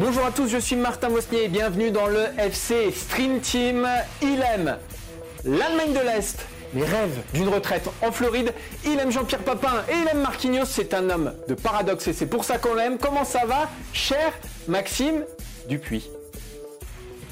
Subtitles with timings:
[0.00, 3.88] Bonjour à tous, je suis Martin Mosnier et bienvenue dans le FC Stream Team.
[4.22, 4.76] Il aime
[5.44, 8.52] l'Allemagne de l'Est, mais rêve d'une retraite en Floride.
[8.84, 10.64] Il aime Jean-Pierre Papin et il aime Marquinhos.
[10.66, 12.98] C'est un homme de paradoxe et c'est pour ça qu'on l'aime.
[12.98, 14.32] Comment ça va, cher
[14.68, 15.24] Maxime
[15.68, 16.10] Dupuis?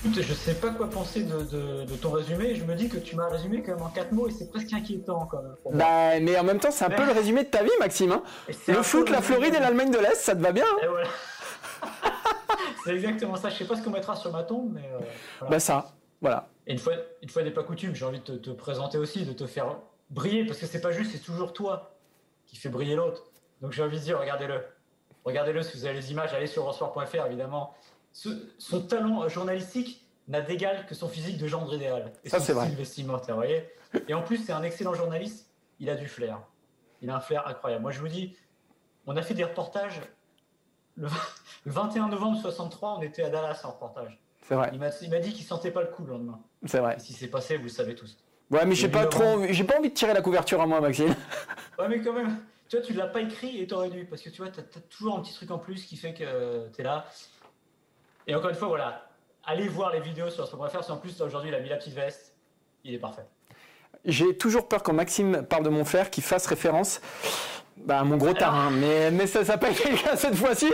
[0.04, 2.56] Écoute, je sais pas quoi penser de, de- de ton résumé.
[2.56, 4.72] Je me dis que tu m'as résumé quand même en quatre mots et c'est presque
[4.72, 5.78] inquiétant quand même.
[5.78, 8.10] Bah, mais en même temps, c'est un peu le résumé de ta vie, Maxime.
[8.12, 8.22] hein.
[8.66, 10.78] Le foot, la Floride de et ma- l'Allemagne de l'Est, ça te va bien hein?
[10.82, 11.06] Et voilà.
[12.84, 13.48] C'est exactement ça.
[13.50, 14.98] Je sais pas ce qu'on mettra sur ma tombe, mais euh,
[15.38, 15.50] voilà.
[15.50, 16.48] Bah ça, voilà.
[16.66, 19.24] Et une fois, une fois n'est pas coutume, j'ai envie de te, te présenter aussi,
[19.24, 19.76] de te faire
[20.10, 21.96] briller, parce que c'est pas juste, c'est toujours toi
[22.46, 23.24] qui fait briller l'autre.
[23.60, 24.60] Donc j'ai envie de dire, regardez-le.
[25.24, 27.74] Regardez-le si vous avez les images, allez sur eurosport.fr évidemment.
[28.12, 32.12] Ce- son talent journalistique n'a d'égal que son physique de gendre idéal.
[32.24, 32.68] Et Ça, c'est vrai.
[32.70, 33.68] vestimentaire, voyez
[34.08, 35.48] Et en plus, c'est un excellent journaliste,
[35.80, 36.40] il a du flair.
[37.00, 37.82] Il a un flair incroyable.
[37.82, 38.36] Moi, je vous dis,
[39.06, 40.00] on a fait des reportages.
[40.96, 41.08] Le,
[41.64, 44.18] le 21 novembre 63, on était à Dallas en reportage.
[44.46, 46.40] C'est vrai, Il m'a dit qu'il sentait pas le coup le lendemain.
[46.66, 46.96] c'est vrai.
[46.96, 48.18] Et si c'est passé, vous le savez tous.
[48.50, 51.14] Ouais, mais j'ai pas trop, j'ai pas envie de tirer la couverture à moi, Maxime.
[51.78, 52.36] Ouais, mais quand même,
[52.68, 54.80] tu vois, tu l'as pas écrit et t'aurais dû, parce que tu vois, t'as as
[54.90, 57.06] toujours un petit truc en plus qui fait que t'es là.
[58.26, 59.08] Et encore une fois, voilà,
[59.44, 60.84] allez voir les vidéos sur ce qu'on va faire.
[60.84, 62.36] Si en plus, aujourd'hui, il a mis la petite veste,
[62.84, 63.24] il est parfait.
[64.04, 67.00] J'ai toujours peur quand Maxime parle de mon frère qu'il fasse référence
[67.84, 70.72] bah, mon gros tarin, mais, mais ça n'a pas été le cas cette fois-ci.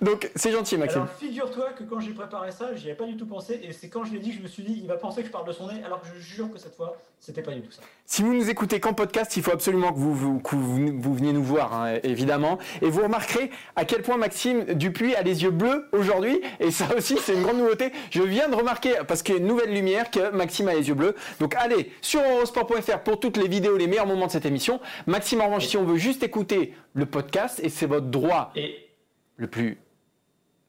[0.00, 1.02] Donc c'est gentil, Maxime.
[1.02, 3.88] Alors, figure-toi que quand j'ai préparé ça, j'y avais pas du tout pensé, et c'est
[3.88, 5.46] quand je l'ai dit que je me suis dit, il va penser que je parle
[5.46, 7.82] de son nez, alors que je jure que cette fois, c'était pas du tout ça.
[8.06, 11.14] Si vous nous écoutez qu'en podcast, il faut absolument que vous, vous, que vous, vous
[11.14, 12.58] veniez nous voir, hein, évidemment.
[12.80, 16.40] Et vous remarquerez à quel point Maxime Dupuis a les yeux bleus aujourd'hui.
[16.58, 17.92] Et ça aussi, c'est une grande nouveauté.
[18.10, 20.88] Je viens de remarquer, parce qu'il y a une nouvelle lumière, que Maxime a les
[20.88, 21.14] yeux bleus.
[21.38, 24.80] Donc allez sur eurosport.fr pour toutes les vidéos, les meilleurs moments de cette émission.
[25.06, 26.47] Maxime, en revanche, si on veut juste écouter
[26.94, 28.88] le podcast, et c'est votre droit Et
[29.36, 29.78] le plus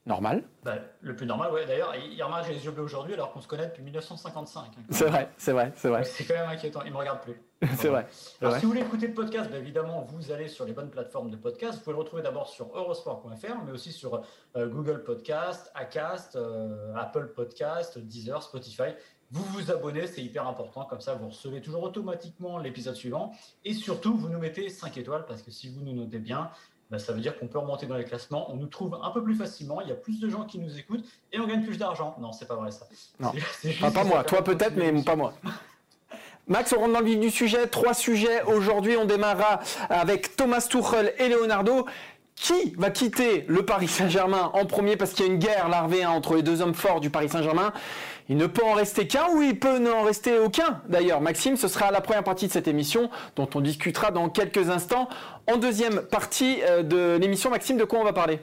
[0.06, 0.44] normal.
[0.63, 3.31] bah, le plus normal, ouais, d'ailleurs, il remarque que j'ai les yeux bleus aujourd'hui, alors
[3.31, 4.59] qu'on se connaît depuis 1955.
[4.62, 4.81] hein.
[4.89, 6.03] C'est vrai, c'est vrai, c'est vrai.
[6.03, 7.39] C'est quand même inquiétant, il me regarde plus.
[7.75, 8.07] C'est vrai.
[8.39, 8.59] Alors, vrai.
[8.62, 11.35] si vous voulez écouter le podcast, bah, évidemment, vous allez sur les bonnes plateformes de
[11.35, 11.78] podcast.
[11.78, 14.22] Vous pouvez le retrouver d'abord sur eurosport.fr, mais aussi sur
[14.56, 18.94] euh, Google Podcast, Acast, euh, Apple Podcast, Deezer, Spotify.
[19.31, 20.85] Vous vous abonnez, c'est hyper important.
[20.85, 23.31] Comme ça, vous recevez toujours automatiquement l'épisode suivant.
[23.63, 26.50] Et surtout, vous nous mettez 5 étoiles, parce que si vous nous notez bien,
[26.90, 28.51] bah, ça veut dire qu'on peut remonter dans les classements.
[28.51, 29.81] On nous trouve un peu plus facilement.
[29.81, 32.16] Il y a plus de gens qui nous écoutent et on gagne plus d'argent.
[32.19, 32.88] Non, c'est pas vrai ça.
[33.19, 33.31] Non.
[33.34, 35.34] C'est- c'est juste Ah, pas moi, toi peut-être, mais pas moi.
[36.47, 37.68] Max, on rentre dans le vif du sujet.
[37.68, 38.41] Trois sujets.
[38.44, 41.85] Aujourd'hui, on démarrera avec Thomas Tuchel et Leonardo.
[42.35, 44.95] Qui va quitter le Paris Saint-Germain en premier?
[44.95, 47.28] Parce qu'il y a une guerre larvée hein, entre les deux hommes forts du Paris
[47.28, 47.73] Saint-Germain
[48.29, 51.67] Il ne peut en rester qu'un ou il peut n'en rester aucun D'ailleurs, Maxime, ce
[51.67, 55.09] sera la première partie de cette émission dont on discutera dans quelques instants.
[55.47, 58.39] En deuxième partie euh, de l'émission, Maxime, de quoi on va parler?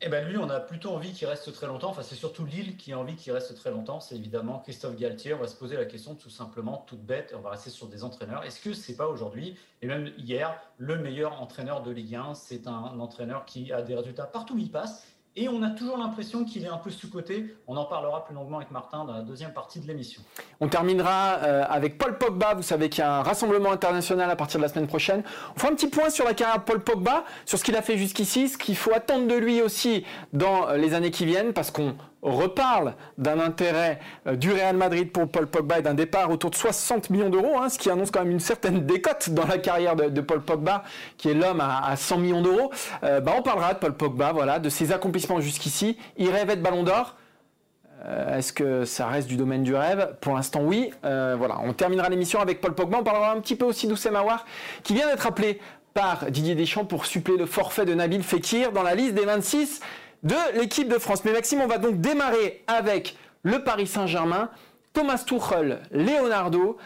[0.00, 1.90] Eh ben lui, on a plutôt envie qu'il reste très longtemps.
[1.90, 4.00] Enfin, c'est surtout Lille qui a envie qu'il reste très longtemps.
[4.00, 5.34] C'est évidemment Christophe Galtier.
[5.34, 7.32] On va se poser la question tout simplement, toute bête.
[7.36, 8.44] On va rester sur des entraîneurs.
[8.44, 12.66] Est-ce que c'est pas aujourd'hui et même hier le meilleur entraîneur de Ligue 1 C'est
[12.66, 15.04] un entraîneur qui a des résultats partout où il passe.
[15.40, 17.54] Et on a toujours l'impression qu'il est un peu sous-coté.
[17.68, 20.20] On en parlera plus longuement avec Martin dans la deuxième partie de l'émission.
[20.58, 22.54] On terminera euh, avec Paul Pogba.
[22.54, 25.22] Vous savez qu'il y a un rassemblement international à partir de la semaine prochaine.
[25.54, 27.82] On fera un petit point sur la carrière de Paul Pogba, sur ce qu'il a
[27.82, 31.70] fait jusqu'ici, ce qu'il faut attendre de lui aussi dans les années qui viennent, parce
[31.70, 36.50] qu'on reparle d'un intérêt euh, du Real Madrid pour Paul Pogba et d'un départ autour
[36.50, 39.58] de 60 millions d'euros, hein, ce qui annonce quand même une certaine décote dans la
[39.58, 40.84] carrière de, Paul Pogba,
[41.16, 42.72] qui est l'homme à, à 100 millions d'euros.
[43.04, 45.96] Euh, bah, on parlera de Paul Pogba, de ses accomplissements jusqu'ici.
[46.16, 47.16] Il rêvait de Ballon d'Or.
[48.04, 50.16] Euh, Est-ce que ça reste du domaine du rêve?
[50.20, 50.92] Pour l'instant, oui.
[51.02, 52.98] On terminera l'émission avec Paul Pogba.
[53.00, 54.44] On parlera un petit peu aussi d'Oussem Aouar,
[54.82, 55.60] qui vient d'être appelé
[55.94, 59.80] par Didier Deschamps pour suppléer le forfait de Nabil Fekir dans la liste des 26
[60.22, 61.24] de l'équipe de France.
[61.24, 64.50] Mais Maxime, on va donc démarrer avec le Paris Saint-Germain,
[64.92, 66.76] Thomas Tuchel, Leonardo.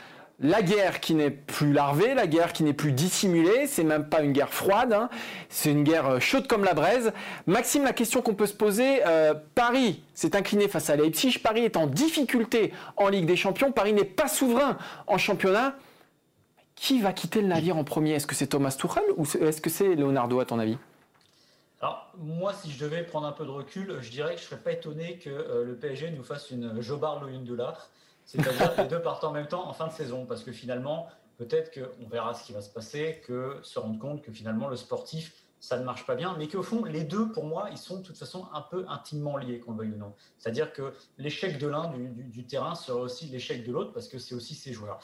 [0.45, 4.23] La guerre qui n'est plus larvée, la guerre qui n'est plus dissimulée, c'est même pas
[4.23, 5.09] une guerre froide, hein.
[5.49, 7.13] c'est une guerre euh, chaude comme la braise.
[7.47, 11.65] Maxime, la question qu'on peut se poser, euh, Paris s'est incliné face à Leipzig, Paris
[11.65, 15.77] est en difficulté en Ligue des Champions, Paris n'est pas souverain en championnat.
[16.75, 18.15] qui va quitter le navire en premier?
[18.15, 20.77] Est-ce que c'est Thomas Tuchel ou est-ce que c'est Leonardo à ton avis?
[21.83, 24.51] Alors, moi, si je devais prendre un peu de recul, je dirais que je ne
[24.51, 27.91] serais pas étonné que euh, le PSG nous fasse une Jobar dollar,
[28.25, 31.09] c'est-à-dire les deux partent en même temps en fin de saison, parce que finalement,
[31.39, 34.77] peut-être qu'on verra ce qui va se passer, que se rendre compte que finalement le
[34.77, 37.99] sportif, ça ne marche pas bien, mais qu'au fond, les deux, pour moi, ils sont
[37.99, 40.13] de toute façon un peu intimement liés, qu'on le veuille ou non.
[40.39, 44.19] C'est-à-dire que l'échec de l'un du, du, terrain sera aussi l'échec de l'autre, parce que
[44.19, 45.01] c'est aussi ses joueurs.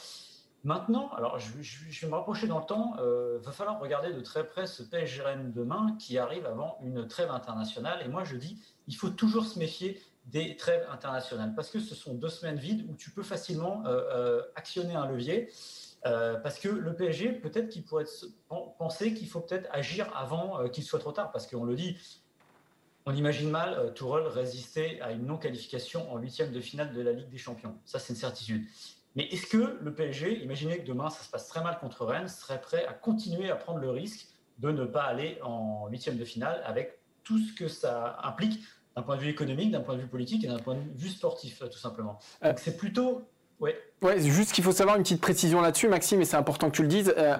[0.64, 4.20] Maintenant, alors je, vais me rapprocher dans le temps, il euh, va falloir regarder de
[4.20, 8.02] très près ce PSG Rennes demain qui arrive avant une trêve internationale.
[8.04, 11.94] Et moi je dis, il faut toujours se méfier des trêves internationales parce que ce
[11.94, 15.48] sont deux semaines vides où tu peux facilement euh, euh, actionner un levier.
[16.02, 18.06] parce que le PSG, peut-être qu'il pourrait
[18.78, 21.96] penser qu'il faut peut-être agir avant qu'il soit trop tard, parce qu'on le dit,
[23.06, 27.28] on imagine mal Tourelle résister à une non-qualification en huitième de finale de la Ligue
[27.28, 27.76] des Champions.
[27.84, 28.64] Ça, c'est une certitude.
[29.16, 32.28] Mais est-ce que le PSG, imaginez que demain ça se passe très mal contre Rennes,
[32.28, 34.28] serait prêt à continuer à prendre le risque
[34.58, 38.60] de ne pas aller en huitième de finale avec tout ce que ça implique
[38.96, 41.10] d'un point de vue économique, d'un point de vue politique et d'un point de vue
[41.10, 42.18] sportif, tout simplement?
[42.42, 42.48] Euh.
[42.48, 43.28] Donc c'est plutôt
[43.60, 43.76] Ouais.
[44.00, 46.82] Ouais, juste qu'il faut savoir une petite précision là-dessus, Maxime, et c'est important que tu
[46.82, 47.12] le dises.
[47.18, 47.34] Euh,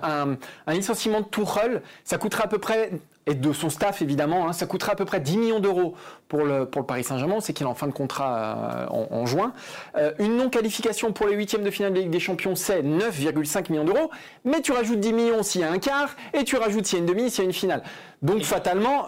[0.67, 2.91] un, licenciement de Tourelle, ça coûtera à peu près,
[3.27, 5.95] et de son staff évidemment, hein, ça coûtera à peu près 10 millions d'euros
[6.27, 9.25] pour le, pour le Paris Saint-Germain, c'est qu'il est en fin de contrat euh, en,
[9.25, 9.53] juin.
[9.97, 13.85] Euh, une non-qualification pour les huitièmes de finale de Ligue des Champions, c'est 9,5 millions
[13.85, 14.11] d'euros,
[14.45, 17.01] mais tu rajoutes 10 millions s'il y a un quart, et tu rajoutes s'il y
[17.01, 17.85] a une demi, s'il y a une finale.
[18.23, 19.07] Donc fatalement,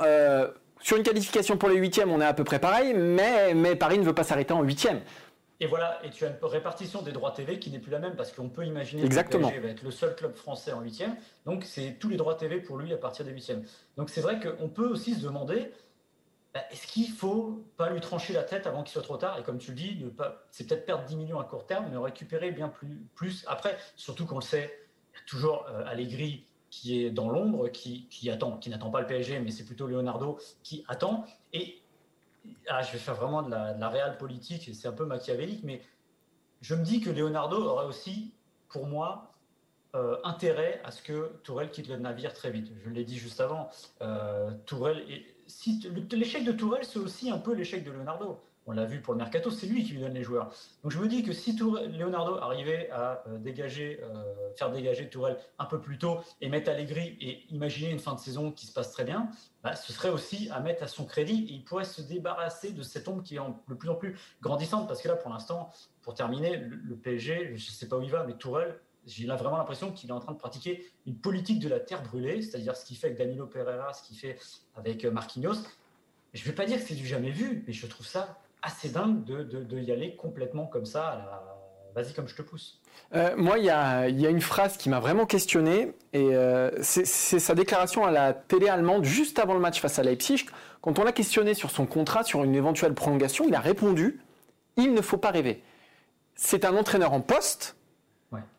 [0.79, 3.99] sur une qualification pour les huitièmes, on est à peu près pareil, mais, mais Paris
[3.99, 5.01] ne veut pas s'arrêter en huitième.
[5.63, 8.17] Et voilà, et tu as une répartition des droits TV qui n'est plus la même
[8.17, 9.49] parce qu'on peut imaginer Exactement.
[9.49, 11.17] que le PSG va être le seul club français en huitième.
[11.45, 13.63] Donc c'est tous les droits TV pour lui à partir des huitièmes.
[13.99, 15.71] Donc c'est vrai qu'on peut aussi se demander
[16.55, 19.39] bah, est-ce qu'il faut pas lui trancher la tête avant qu'il soit trop tard?
[19.39, 20.05] Et comme tu le dis,
[20.51, 23.77] c'est peut-être perdre 10 millions à court terme, mais récupérer bien plus, plus après.
[23.97, 24.75] Surtout qu'on le sait,
[25.13, 28.91] il y a toujours euh, Allegri qui est dans l'ombre, qui, qui attend, qui n'attend
[28.91, 31.25] pas le PSG, mais c'est plutôt Leonardo qui attend.
[31.53, 31.83] Et
[32.69, 35.83] ah, je vais faire vraiment de la, réelle politique, c'est un peu machiavélique, mais
[36.61, 38.33] je me dis que Leonardo aurait aussi,
[38.69, 39.33] pour moi,
[39.95, 42.71] euh, intérêt à ce que Tourelle quitte le navire très vite.
[42.85, 43.71] Je l'ai dit juste avant.
[44.03, 44.53] Euh,
[46.13, 48.41] l'échec de Tourelle, c'est aussi un peu l'échec de Leonardo
[48.71, 50.55] on l'a vu pour le mercato, c'est lui qui lui donne les joueurs.
[50.85, 54.23] Donc je me dis que si Leonardo arrivait à euh, dégager, euh,
[54.57, 58.21] faire dégager Tourelle un peu plus tôt et mettre Allegri et imaginer une fin de
[58.21, 59.29] saison qui se passe très bien,
[59.65, 62.83] bah, ce serait aussi à mettre à son crédit et il pourrait se débarrasser de
[62.83, 65.71] cette ombre qui est de plus en plus grandissante parce que là pour l'instant,
[66.03, 69.57] pour terminer, le, PSG, je ne sais pas où il va, mais Tourelle, j'ai vraiment
[69.57, 72.85] l'impression qu'il est en train de pratiquer une politique de la terre brûlée, c'est-à-dire ce
[72.85, 74.39] qu'il fait avec Danilo Pereira, ce qu'il fait
[74.77, 75.65] avec euh, Marquinhos.
[76.35, 78.91] Je ne vais pas dire que c'est du jamais vu, mais je trouve ça assez
[78.91, 81.51] dingue de, de, y aller complètement comme ça à la
[81.95, 82.81] vas-y comme je te pousse.
[83.15, 86.71] Euh, moi, il y a, y a, une phrase qui m'a vraiment questionné, et euh,
[86.83, 90.47] c'est sa déclaration à la télé allemande juste avant le match face à Leipzig.
[90.81, 94.21] Quand on l'a questionné sur son contrat, sur une éventuelle prolongation, il a répondu
[94.77, 95.63] il ne faut pas rêver.
[96.37, 97.77] C'est un entraîneur en poste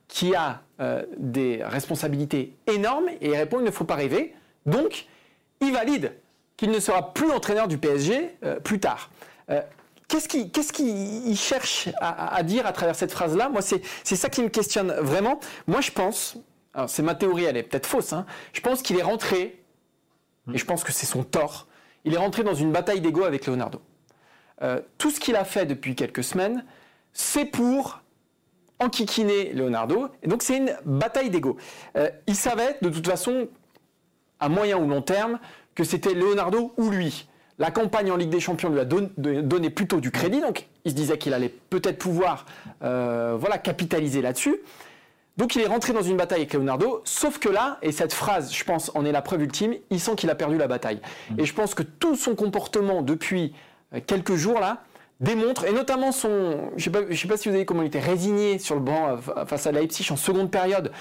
[0.07, 4.35] qui a euh, des responsabilités énormes, et il répond il ne faut pas rêver.
[4.65, 5.07] Donc,
[5.61, 6.13] il valide
[6.57, 9.09] qu'il ne sera plus entraîneur du PSG plus tard.
[10.11, 13.47] Qu'est-ce qu'il cherche à, dire à travers cette phrase-là?
[13.47, 15.39] Moi, c'est ça qui me questionne vraiment.
[15.67, 16.35] Moi, je pense,
[16.87, 19.63] c'est ma théorie, elle est peut-être fausse, hein, je pense qu'il est rentré,
[20.53, 21.67] et je pense que c'est son tort,
[22.03, 23.81] il est rentré dans une bataille d'ego avec Leonardo.
[24.61, 26.65] Euh, tout ce qu'il a fait depuis quelques semaines,
[27.13, 28.01] c'est pour
[28.79, 31.57] enquiquiner Leonardo, et donc c'est une bataille d'ego.
[31.95, 33.47] Euh, il savait, de toute façon,
[34.39, 35.39] à moyen ou long terme,
[35.73, 37.27] que c'était Leonardo ou lui.
[37.61, 40.95] La campagne en Ligue des Champions lui a donné plutôt du crédit, donc il se
[40.95, 42.47] disait qu'il allait peut-être pouvoir
[42.81, 44.61] euh, voilà, capitaliser là-dessus.
[45.37, 48.51] Donc il est rentré dans une bataille avec Leonardo, sauf que là, et cette phrase,
[48.51, 51.01] je pense, en est la preuve ultime, il sent qu'il a perdu la bataille.
[51.29, 51.39] Mmh.
[51.39, 53.53] Et je pense que tout son comportement depuis
[53.93, 54.81] euh, quelques jours là
[55.19, 57.99] démontre, et notamment son, je ne sais, sais, pas si vous avez comment il était
[57.99, 60.91] résigné sur le banc euh, face à Leipzig en seconde période,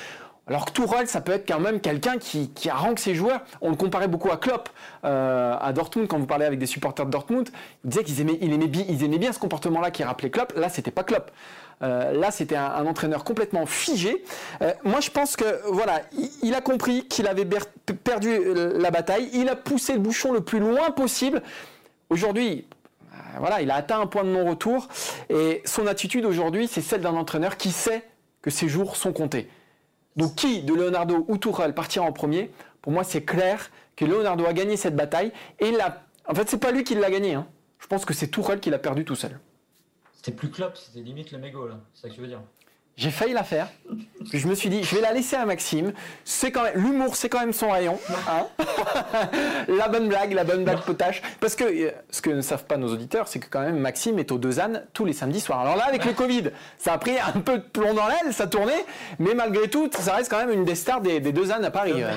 [0.46, 3.42] alors que Tourelle, ça peut être quand même quelqu'un qui, qui arrange ses joueurs.
[3.60, 4.68] On le comparait beaucoup à Klopp,
[5.04, 7.48] euh, à Dortmund, quand vous parlez avec des supporters de Dortmund.
[7.84, 8.20] Ils disaient qu'ils
[9.04, 10.52] aimaient, bien ce comportement-là qui rappelait Klopp.
[10.56, 11.30] Là, c'était pas Klopp.
[11.82, 14.24] Euh, là, c'était un, entraîneur complètement figé.
[14.60, 16.00] Euh, moi, je pense que voilà,
[16.42, 17.46] il, a compris qu'il avait
[18.02, 18.40] perdu
[18.76, 19.30] la bataille.
[19.32, 21.42] Il a poussé le bouchon le plus loin possible.
[22.10, 22.66] Aujourd'hui,
[23.38, 24.88] voilà, il a atteint un point de non-retour.
[25.28, 28.02] Et son attitude aujourd'hui, c'est celle d'un entraîneur qui sait
[28.42, 29.48] que ses jours sont comptés.
[30.16, 32.50] Donc qui de Leonardo ou Tourelle partira en premier?
[32.82, 35.32] Pour moi, c'est clair que Leonardo a gagné cette bataille.
[35.58, 37.34] Et là, en fait, c'est pas lui qui l'a gagné.
[37.34, 37.46] Hein.
[37.78, 39.38] Je pense que c'est Tourelle qui l'a perdu tout seul.
[40.14, 41.80] C'était plus Klopp, c'était limite le mégot, là.
[41.94, 42.42] C'est ça que tu veux dire?
[42.96, 43.68] J'ai failli la faire.
[44.32, 45.94] Je me suis dit, je vais la laisser à Maxime.
[46.24, 47.98] C'est quand même l'humour, c'est quand même son rayon.
[48.28, 48.46] hein.
[49.68, 51.22] la bonne blague, la bonne blague potache.
[51.40, 54.18] Parce que euh, ce que ne savent pas nos auditeurs, c'est que quand même Maxime
[54.18, 55.60] est au deux ânes tous les samedis soirs.
[55.60, 58.46] Alors là, avec le Covid, ça a pris un peu de plomb dans l'aile, ça
[58.46, 58.84] tournait,
[59.18, 61.70] mais malgré tout, ça reste quand même une des stars des, des deux ânes à
[61.70, 62.02] Paris.
[62.02, 62.12] euh.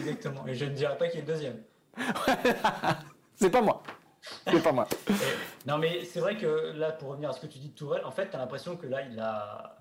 [0.00, 0.44] Exactement.
[0.46, 1.56] Et je ne dirais pas qu'il est le deuxième.
[3.36, 3.82] C'est pas moi.
[4.50, 4.86] C'est pas moi.
[5.08, 5.12] Et-
[5.68, 8.04] non, mais c'est vrai que là, pour revenir à ce que tu dis de Tourelle,
[8.04, 9.75] en fait, tu as l'impression que là, il a.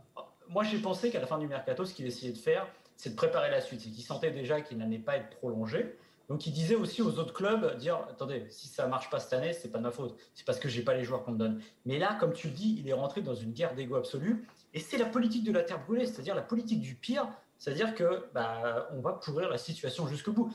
[0.49, 3.15] Moi, j'ai pensé qu'à la fin du mercato, ce qu'il essayait de faire, c'est de
[3.15, 3.81] préparer la suite.
[3.81, 5.97] C'est qu'il sentait déjà qu'il n'allait pas être prolongé.
[6.29, 9.53] Donc, il disait aussi aux autres clubs dire attendez, si ça marche pas cette année,
[9.53, 10.17] c'est pas de ma faute.
[10.33, 11.61] C'est parce que j'ai pas les joueurs qu'on me donne.
[11.85, 14.47] Mais là, comme tu le dis, il est rentré dans une guerre d'ego absolue.
[14.73, 17.27] Et c'est la politique de la terre brûlée, c'est-à-dire la politique du pire.
[17.57, 20.51] C'est-à-dire que bah, on va pourrir la situation jusqu'au bout.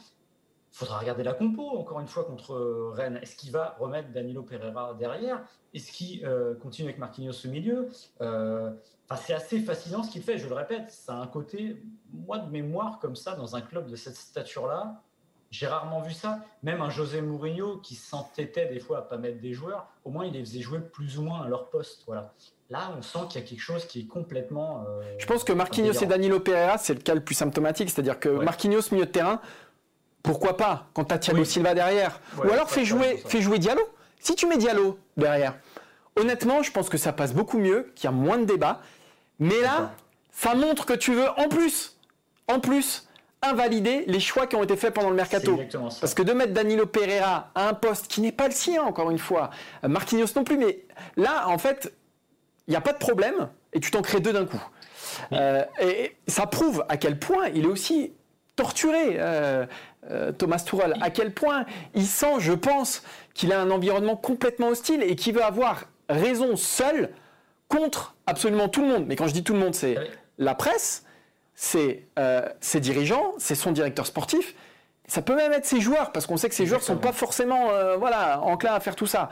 [0.73, 3.19] Il faudra regarder la compo, encore une fois, contre euh, Rennes.
[3.23, 5.41] Est-ce qu'il va remettre Danilo Pereira derrière?
[5.75, 7.89] Est-ce qu'il euh, continue avec Marquinhos au milieu?
[8.21, 8.71] Euh,
[9.17, 10.91] C'est assez fascinant ce qu'il fait, je le répète.
[10.91, 15.03] Ça a un côté, moi, de mémoire comme ça, dans un club de cette stature-là,
[15.51, 16.39] j'ai rarement vu ça.
[16.63, 20.25] Même un José Mourinho qui s'entêtait des fois à pas mettre des joueurs, au moins
[20.25, 22.05] il les faisait jouer plus ou moins à leur poste.
[22.07, 22.33] Voilà.
[22.71, 24.85] Là, on sent qu'il y a quelque chose qui est complètement.
[24.89, 26.07] euh, Je pense que Marquinhos et.
[26.07, 27.91] Danilo Pereira, c'est le cas le plus symptomatique.
[27.91, 28.45] C'est-à-dire que Ouais.
[28.45, 29.41] Marquinhos, milieu de terrain,
[30.23, 31.47] pourquoi pas quand tu as Thiago Oui.
[31.47, 33.83] Silva derrière Ouais, Ou alors fais jouer, fais jouer Diallo.
[34.21, 35.55] Si tu mets Diallo derrière,
[36.17, 38.81] honnêtement, je pense que ça passe beaucoup mieux, qu'il y a moins de débats.
[39.39, 39.93] Mais là,
[40.31, 41.97] ça montre que tu veux en plus,
[42.49, 43.09] en plus,
[43.43, 45.59] invalider les choix qui ont été faits pendant le mercato.
[46.01, 49.11] Parce que de mettre Danilo Pereira à un poste qui n'est pas le sien, encore
[49.11, 49.51] une fois,
[49.85, 50.85] euh, Marquinhos non plus, mais
[51.17, 51.93] là, en fait,
[52.67, 54.63] il n'y a pas de problème et tu t'en crées deux d'un coup.
[55.33, 58.13] Euh, et ça prouve à quel point il est aussi
[58.57, 59.65] torturé, euh,
[60.39, 63.03] Thomas Tuchel, à quel point il sent, je pense,
[63.35, 67.11] qu'il a un environnement complètement hostile et qu'il veut avoir raison seul
[67.69, 69.05] contre absolument tout le monde.
[69.07, 69.97] Mais quand je dis tout le monde, c'est
[70.39, 71.05] la presse,
[71.55, 74.55] c'est euh, ses dirigeants, c'est son directeur sportif.
[75.07, 77.13] Ça peut même être ses joueurs, parce qu'on sait que ses joueurs ne sont pas
[77.13, 79.31] forcément euh, voilà, enclins à faire tout ça.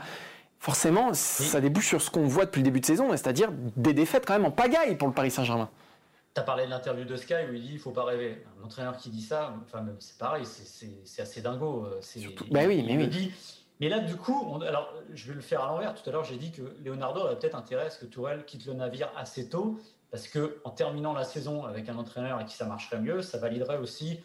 [0.59, 4.25] Forcément, ça débouche sur ce qu'on voit depuis le début de saison, c'est-à-dire des défaites
[4.25, 5.69] quand même en pagaille pour le Paris Saint-Germain.
[6.39, 8.45] Tu as parlé de l'interview de Sky où il dit il faut pas rêver.
[8.61, 11.85] Un entraîneur qui dit ça, enfin, c'est pareil, c'est- assez dingo.
[11.85, 13.07] euh, Surtout- bah oui, mais oui.
[13.09, 13.31] dit.
[13.81, 15.93] Mais là, du coup, on- alors, je vais le faire à l'envers.
[16.01, 18.65] Tout à l'heure, j'ai dit que Leonardo a peut-être intérêt à ce que Tourelle quitte
[18.67, 19.79] le navire assez tôt,
[20.11, 23.37] parce que en terminant la saison avec un entraîneur à qui ça marcherait mieux, ça
[23.37, 24.21] validerait aussi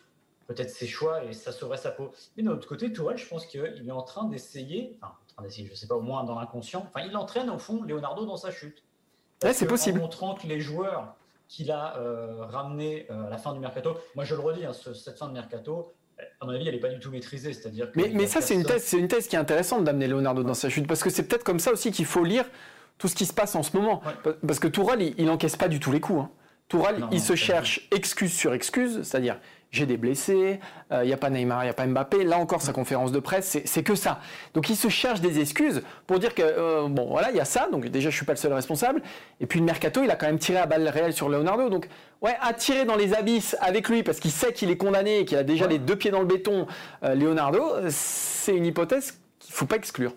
[0.47, 2.13] peut-être ses choix et ça sauverait sa peau.
[2.37, 5.43] Mais d'un autre côté, Tourelle, je pense qu'il est en train d'essayer, enfin, en train
[5.43, 8.37] d'essayer, je sais pas, au moins dans l'inconscient, enfin, il entraîne au fond Leonardo dans
[8.37, 8.85] sa chute.
[9.43, 9.99] Ouais, c'est possible.
[9.99, 11.17] En montrant que les joueurs
[11.49, 14.73] qu'il a euh, ramenés euh, à la fin du mercato, moi je le redis, hein,
[14.73, 15.93] ce- cette fin de mercato,
[16.41, 17.53] à mon avis, elle n'est pas du tout maîtrisée.
[17.53, 20.43] C'est-à-dire Mais, mais ça, c'est une thèse, c'est une thèse qui est intéressante d'amener Leonardo
[20.43, 22.45] dans sa chute, parce que c'est peut-être comme ça aussi qu'il faut lire
[22.99, 24.01] tout ce qui se passe en ce moment.
[24.25, 24.33] Ouais.
[24.47, 26.21] Parce que Tourelle, il, il encaisse pas du tout les coups.
[26.23, 26.31] Hein.
[26.73, 29.39] Non, il se cherche excuse sur excuse, c'est-à-dire
[29.71, 30.61] j'ai des blessés,
[30.93, 32.23] euh, il n'y a pas Neymar, il n'y a pas Mbappé.
[32.23, 34.21] Là encore, sa conférence de presse, c'est- que ça.
[34.55, 37.45] Donc il se cherche des excuses pour dire que, euh, bon, voilà, il y a
[37.45, 39.03] ça, donc déjà je suis pas le seul responsable.
[39.41, 41.69] Et puis le mercato, il a quand même tiré à balle réelle sur Leonardo.
[41.71, 41.89] Donc,
[42.23, 45.25] ouais, à tirer dans les abysses avec lui parce qu'il sait qu'il est condamné et
[45.25, 45.73] qu'il a déjà Ouais.
[45.73, 46.67] les deux pieds dans le béton,
[47.03, 50.13] euh, Leonardo, c'est une hypothèse qu'il faut pas exclure.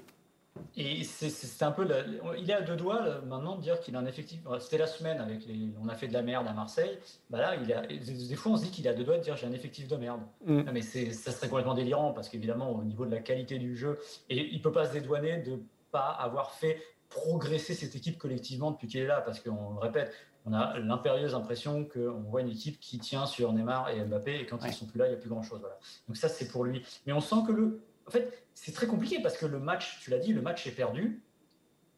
[0.76, 1.84] Et c'est- un peu.
[1.84, 2.04] la-
[2.38, 4.40] il est à deux doigts là, maintenant de dire qu'il a un effectif.
[4.60, 5.70] C'était la semaine avec les.
[5.82, 6.98] On a fait de la merde à Marseille.
[7.30, 9.36] Bah là, il a, des fois, on se dit qu'il à deux doigts de dire
[9.36, 10.22] j'ai un effectif de merde.
[10.46, 10.62] Mm.
[10.64, 14.00] Non, mais ça serait complètement délirant parce qu'évidemment, au niveau de la qualité du jeu,
[14.30, 15.60] et il peut pas se dédouaner de
[15.92, 19.22] pas avoir fait progresser cette équipe collectivement depuis qu'il est là.
[19.22, 20.14] Parce qu'on le répète,
[20.46, 24.46] on a l'impérieuse impression qu'on voit une équipe qui tient sur Neymar et Mbappé, et
[24.46, 24.70] quand Ouais.
[24.70, 25.60] ils sont plus là, il n'y a plus grand chose.
[25.60, 25.78] Voilà.
[26.08, 26.86] Donc ça, c'est pour lui.
[27.06, 27.82] Mais on sent que le.
[28.08, 30.72] En fait, c'est très compliqué parce que le match, tu l'as dit, le match est
[30.72, 31.22] perdu.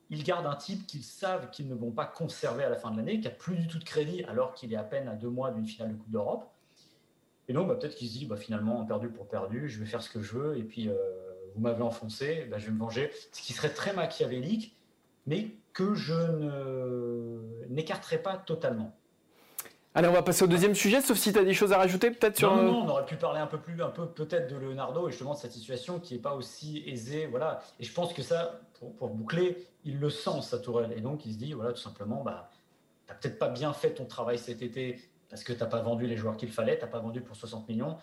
[0.10, 2.98] Ils gardent un type qu'ils savent qu'ils ne vont pas conserver à la fin de
[2.98, 5.30] l'année, qui a plus du tout de crédit alors qu'il est à peine à deux
[5.30, 6.52] mois d'une finale de Coupe d'Europe.
[7.48, 10.02] Et donc, bah, peut-être qu'il se dit, bah, finalement, perdu pour perdu, je vais faire
[10.02, 10.96] ce que je veux, et puis euh,
[11.54, 13.12] vous m'avez enfoncé, bah, je vais me venger.
[13.32, 14.76] Ce qui serait très machiavélique,
[15.28, 16.14] mais que je
[17.68, 18.96] n'écarterai pas totalement.
[20.00, 22.10] Allez, on va passer au deuxième sujet, sauf si tu as des choses à rajouter
[22.10, 22.56] peut-être sur...
[22.56, 25.12] Non, non, on aurait pu parler un peu plus, un peu peut-être de Leonardo et
[25.12, 27.60] justement de cette situation qui n'est pas aussi aisée, voilà.
[27.82, 30.94] Et je pense que ça, pour, pour boucler, il le sent, sa Tourelle.
[30.96, 32.50] Et donc il se dit, voilà, tout simplement, bah,
[33.08, 36.16] t'as peut-être pas bien fait ton travail cet été parce que t'as pas vendu les
[36.16, 37.98] joueurs qu'il fallait, t'as pas vendu pour 60 millions.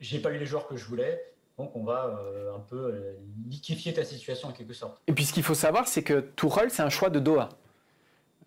[0.00, 1.22] J'ai pas eu les joueurs que je voulais,
[1.58, 3.14] donc on va euh, un peu euh,
[3.46, 5.00] liquéfier ta situation en quelque sorte.
[5.06, 7.50] Et puis ce qu'il faut savoir, c'est que Tourelle, c'est un choix de Doha.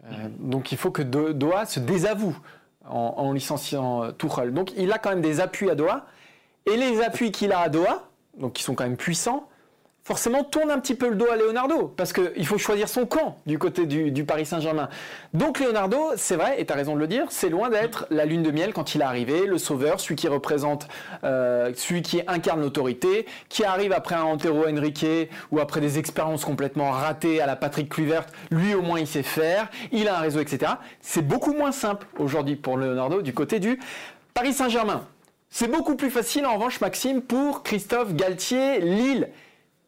[0.03, 2.37] Euh, donc il faut que Do- Doha se désavoue
[2.87, 4.53] en, en licenciant euh, Tuchel.
[4.53, 6.05] Donc il a quand même des appuis à Doha.
[6.65, 8.03] Et les appuis qu'il a à Doha,
[8.37, 9.47] donc qui sont quand même puissants,
[10.03, 13.37] forcément tourne un petit peu le dos à Leonardo, parce qu'il faut choisir son camp
[13.45, 14.89] du côté du, Paris Saint-Germain.
[15.33, 18.43] Donc Leonardo, c'est vrai, et tu raison de le dire, c'est loin d'être la lune
[18.43, 20.87] de miel quand il est arrivé, le sauveur, celui qui représente,
[21.23, 25.05] euh, celui qui incarne l'autorité, qui arrive après un Antero Henrique
[25.51, 29.23] ou après des expériences complètement ratées à la Patrick Kluivert, lui au moins il sait
[29.23, 30.73] faire, il a un réseau, etc.
[30.99, 33.79] C'est beaucoup moins simple aujourd'hui pour Leonardo du côté du
[34.33, 35.05] Paris Saint-Germain.
[35.49, 39.29] C'est beaucoup plus facile en revanche, Maxime, pour Christophe Galtier, Lille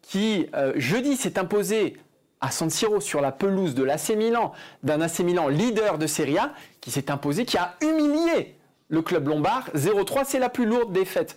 [0.06, 1.96] qui euh, jeudi s'est imposé
[2.40, 6.38] à San Siro sur la pelouse de l'AC Milan, d'un AC Milan leader de Serie
[6.38, 8.54] A, qui s'est imposé, qui a humilié
[8.88, 9.68] le club lombard.
[9.74, 11.36] 0-3, c'est la plus lourde défaite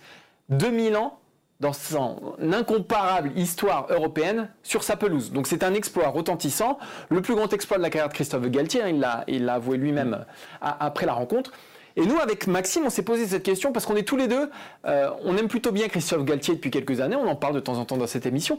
[0.50, 1.18] de Milan
[1.58, 5.32] dans son incomparable histoire européenne sur sa pelouse.
[5.32, 8.82] Donc c'est un exploit retentissant, le plus grand exploit de la carrière de Christophe Galtier,
[8.82, 11.52] hein, il l'a avoué lui-même euh, après la rencontre.
[12.00, 14.50] Et nous, avec Maxime, on s'est posé cette question parce qu'on est tous les deux,
[14.86, 17.76] euh, on aime plutôt bien Christophe Galtier depuis quelques années, on en parle de temps
[17.76, 18.58] en temps dans cette émission.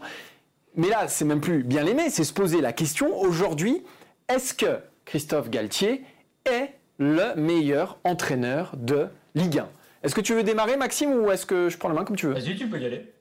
[0.75, 3.81] Mais là, c'est même plus bien l'aimer, c'est se poser la question aujourd'hui,
[4.29, 6.03] est-ce que Christophe Galtier
[6.45, 6.69] est
[7.00, 9.69] le meilleur entraîneur de Ligue 1
[10.03, 12.27] Est-ce que tu veux démarrer, Maxime, ou est-ce que je prends la main comme tu
[12.27, 12.33] veux?
[12.33, 13.12] Vas-y, tu peux y aller.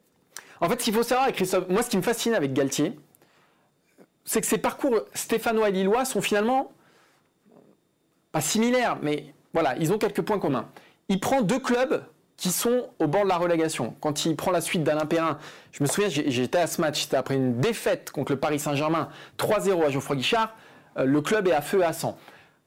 [0.61, 2.93] En fait, ce qu'il faut savoir avec Christophe, moi, ce qui me fascine avec Galtier,
[4.27, 6.73] c'est que ses parcours stéphanois et lillois sont finalement
[8.33, 10.69] pas similaires, mais voilà, ils ont quelques points communs.
[11.09, 12.03] Il prend deux clubs
[12.41, 13.95] qui sont au bord de la relégation.
[14.01, 15.37] Quand il prend la suite d'Alain Perrin,
[15.73, 19.11] je me souviens, j'étais à ce match, c'était après une défaite contre le Paris Saint-Germain,
[19.39, 20.55] 3-0 à Geoffroy Guichard,
[20.97, 22.17] euh, le club est à feu et à sang.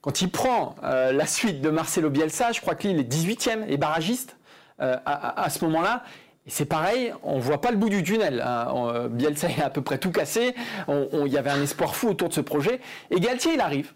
[0.01, 3.65] Quand il prend euh, la suite de Marcelo Bielsa, je crois que Lille est 18e
[3.67, 4.37] et barragiste
[4.79, 6.03] euh, à, ce moment-là.
[6.45, 8.41] Et c'est pareil, on ne voit pas le bout du tunnel.
[8.45, 9.07] Hein.
[9.09, 10.53] Bielsa est à peu près tout cassé.
[10.89, 12.81] Il y avait un espoir fou autour de ce projet.
[13.09, 13.93] Et Galtier, il arrive.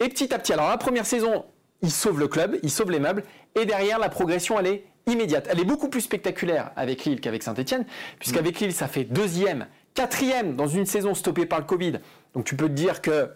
[0.00, 1.44] Et petit à petit, alors la première saison,
[1.82, 3.24] il sauve le club, il sauve les meubles,
[3.60, 5.48] et derrière, la progression, elle est immédiate.
[5.50, 7.84] Elle est beaucoup plus spectaculaire avec Lille qu'avec Saint-Etienne,
[8.18, 11.94] puisqu'avec Lille, ça fait deuxième, quatrième dans une saison stoppée par le Covid.
[12.34, 13.28] Donc tu peux te dire qu'il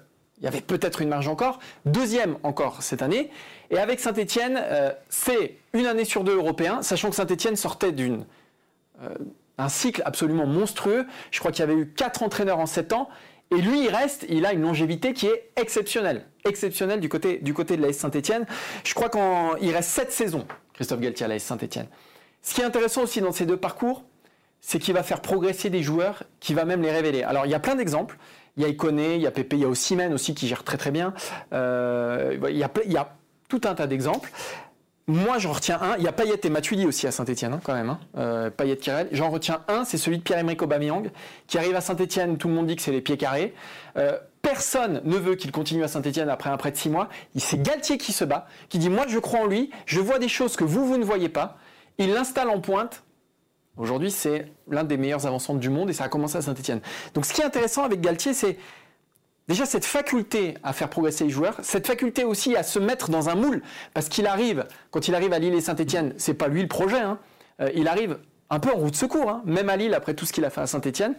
[0.43, 1.59] y avait peut-être une marge encore.
[1.85, 3.31] Deuxième encore cette année.
[3.71, 8.25] Et avec Saint-Etienne, euh, c'est une année sur deux européen, sachant que Saint-Etienne sortait d'une...
[9.03, 9.09] Euh,
[9.69, 11.07] cycle absolument monstrueux.
[11.31, 13.09] Je crois qu'il y avait eu quatre entraîneurs en sept ans.
[13.55, 16.27] Et lui, il reste, il a une longévité qui est exceptionnelle.
[16.45, 18.47] Exceptionnelle du côté, du côté de la Saint-Etienne.
[18.85, 21.87] Je crois qu'il reste 7 saisons, Christophe Galtier à la Saint-Etienne.
[22.43, 24.05] Ce qui est intéressant aussi dans ces deux parcours,
[24.61, 27.23] c'est qu'il va faire progresser des joueurs, qui va même les révéler.
[27.23, 28.17] Alors, il y a plein d'exemples.
[28.57, 30.65] Il y a Iconé, il y a Pépé, il y a Ossimène aussi qui gère
[30.65, 31.13] très très bien.
[31.53, 33.17] Euh, il y a
[33.49, 34.31] tout un tas d'exemples.
[35.07, 35.97] Moi, j'en retiens un.
[35.99, 37.91] Il y a Payet et Matuidi aussi à Saint-Etienne, hein, quand même.
[37.91, 38.01] Hein.
[38.17, 39.09] Euh, Payet Kirel.
[39.13, 41.11] J'en retiens un, c'est celui de Pierre-Emerick Aubameyang,
[41.47, 42.39] qui arrive à Saint-Etienne.
[42.39, 43.55] Tout le monde dit que c'est les pieds carrés.
[43.99, 47.11] Euh, personne ne veut qu'il continue à Saint-Etienne après un prêt de six mois.
[47.37, 49.71] C'est Galtier qui se bat, qui dit Moi, je crois en lui.
[49.85, 51.59] Je vois des choses que vous, vous ne voyez pas.
[51.99, 53.03] Il l'installe en pointe.
[53.77, 56.81] Aujourd'hui, c'est l'un des meilleurs avançants du monde et ça a commencé à Saint-Etienne.
[57.13, 58.57] Donc, ce qui est intéressant avec Galtier, c'est
[59.47, 63.29] Déjà, cette faculté à faire progresser les joueurs, cette faculté aussi à se mettre dans
[63.29, 66.63] un moule, parce qu'il arrive, quand il arrive à Lille et Saint-Etienne, c'est pas lui
[66.63, 67.19] le projet, hein.
[67.61, 69.43] euh, il arrive un peu en route de secours, hein.
[69.45, 71.15] même à Lille, après tout ce qu'il a fait à Saint-Etienne.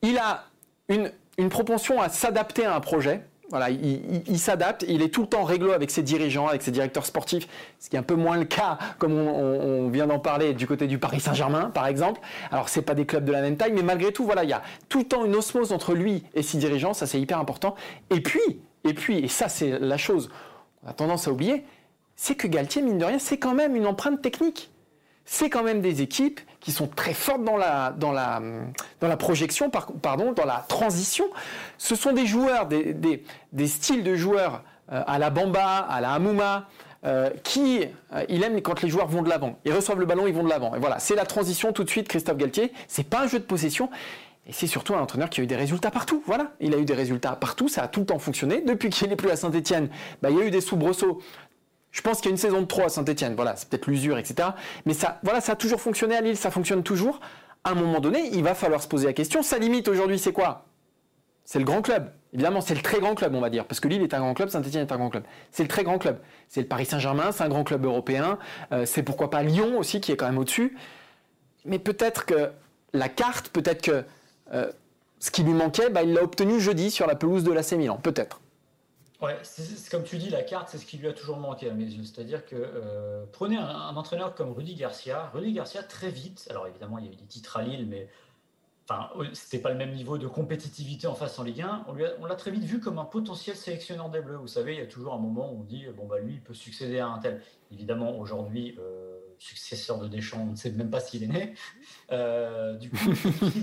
[0.00, 0.44] Il a
[0.88, 5.26] une, une propension à s'adapter à un projet, voilà, il, s'adapte, il est tout le
[5.26, 7.46] temps réglo avec ses dirigeants, avec ses directeurs sportifs,
[7.78, 10.86] ce qui est un peu moins le cas, comme on, vient d'en parler, du côté
[10.86, 12.20] du Paris Saint-Germain, par exemple.
[12.50, 14.54] Alors, c'est pas des clubs de la même taille, mais malgré tout, voilà, il y
[14.54, 17.74] a tout le temps une osmose entre lui et ses dirigeants, ça c'est hyper important.
[18.10, 18.40] Et puis,
[18.84, 20.30] et puis, et ça c'est la chose
[20.80, 21.64] qu'on a tendance à oublier,
[22.16, 24.70] c'est que Galtier, mine de rien, c'est quand même une empreinte technique
[25.24, 28.40] c'est quand même des équipes qui sont très fortes dans la, dans la,
[29.00, 31.26] dans la projection, pardon, dans la transition.
[31.78, 36.12] Ce sont des joueurs, des, des, styles de joueurs euh, à la Bamba, à la
[36.12, 36.68] Hamouma,
[37.04, 37.82] euh, qui,
[38.14, 39.58] euh, il aime quand les joueurs vont de l'avant.
[39.64, 40.74] Ils reçoivent le ballon, ils vont de l'avant.
[40.74, 42.72] Et voilà, c'est la transition tout de suite, Christophe Galtier.
[42.88, 43.90] C'est pas un jeu de possession.
[44.46, 46.22] Et c'est surtout un entraîneur qui a eu des résultats partout.
[46.26, 48.60] Voilà, il a eu des résultats partout, ça a tout le temps fonctionné.
[48.60, 49.88] Depuis qu'il n'est plus à Saint-Etienne,
[50.22, 51.20] bah, il y a eu des soubresauts
[51.94, 54.18] je pense qu'il y a une saison de 3 à Saint-Etienne, voilà, c'est peut-être l'usure,
[54.18, 54.48] etc.
[54.84, 57.20] Mais ça, voilà, ça a toujours fonctionné à Lille, ça fonctionne toujours.
[57.62, 59.44] À un moment donné, il va falloir se poser la question.
[59.44, 60.66] Sa limite aujourd'hui, c'est quoi?
[61.44, 62.10] C'est le grand club.
[62.32, 64.34] Évidemment, c'est le très grand club, on va dire, parce que Lille est un grand
[64.34, 65.22] club, Saint-Etienne est un grand club.
[65.52, 66.18] C'est le très grand club.
[66.48, 68.38] C'est le Paris Saint-Germain, c'est un grand club européen.
[68.72, 70.76] Euh, c'est pourquoi pas Lyon aussi, qui est quand même au-dessus.
[71.64, 72.50] Mais peut-être que
[72.92, 74.04] la carte, peut-être que
[74.52, 74.68] euh,
[75.20, 78.00] ce qui lui manquait, bah, il l'a obtenu jeudi sur la pelouse de l'AC Milan,
[78.02, 78.40] peut-être.
[79.22, 81.72] Ouais, c'est comme tu dis, la carte, c'est ce qui lui a toujours manqué à
[81.72, 82.02] mes yeux.
[82.04, 85.30] C'est-à-dire que euh, prenez un, entraîneur comme Rudy Garcia.
[85.32, 88.08] Rudy Garcia, très vite, alors évidemment, il y a eu des titres à Lille, mais
[88.88, 91.86] enfin, c'était pas le même niveau de compétitivité en face en Ligue 1.
[92.20, 94.36] On l'a très vite vu comme un potentiel sélectionneur des Bleus.
[94.36, 96.42] Vous savez, il y a toujours un moment où on dit, bon, bah lui, il
[96.42, 97.40] peut succéder à un tel.
[97.70, 99.03] Évidemment, aujourd'hui, euh,
[99.38, 101.54] successeur de Deschamps, on ne sait même pas s'il est né.
[102.12, 102.96] Euh, du coup,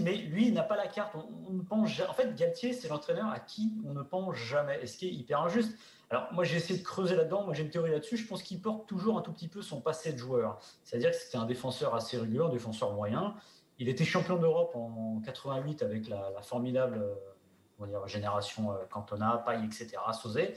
[0.03, 1.15] mais lui, il n'a pas la carte.
[1.15, 4.79] On, ne pense En fait, Galtier, c'est l'entraîneur à qui on ne pense jamais.
[4.81, 5.77] Et ce qui est hyper injuste.
[6.10, 7.45] Alors, moi, j'ai essayé de creuser là-dedans.
[7.45, 8.17] Moi, j'ai une théorie là-dessus.
[8.17, 10.60] Je pense qu'il porte toujours un tout petit peu son passé de joueur.
[10.84, 13.36] C'est-à-dire que c'était un défenseur assez régulier, un défenseur moyen.
[13.79, 19.65] Il était champion d'Europe en 88 avec la, formidable euh, dire, génération euh, Cantona, Paille,
[19.65, 19.89] etc.,
[20.21, 20.53] Sauzet.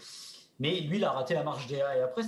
[0.58, 1.96] Mais lui, il a raté la marche DA.
[1.96, 2.22] Et après,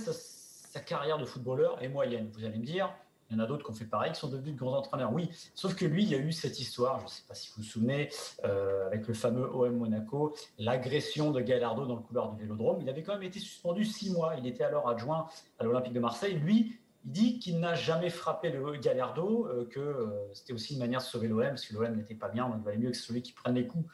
[0.71, 2.29] sa carrière de footballeur est moyenne.
[2.33, 2.93] Vous allez me dire,
[3.29, 5.11] il y en a d'autres qui ont fait pareil, qui sont devenus de grands entraîneurs.
[5.13, 7.49] Oui, sauf que lui, il y a eu cette histoire, je ne sais pas si
[7.49, 8.09] vous vous souvenez,
[8.45, 12.81] euh, avec le fameux OM Monaco, l'agression de Gallardo dans le couloir du Vélodrome.
[12.81, 14.35] Il avait quand même été suspendu six mois.
[14.37, 15.27] Il était alors adjoint
[15.59, 16.35] à l'Olympique de Marseille.
[16.35, 20.79] Lui, il dit qu'il n'a jamais frappé le Gallardo, euh, que euh, c'était aussi une
[20.79, 22.97] manière de sauver l'OM, parce que l'OM n'était pas bien, donc il valait mieux que
[22.97, 23.85] celui qui prenne les coups.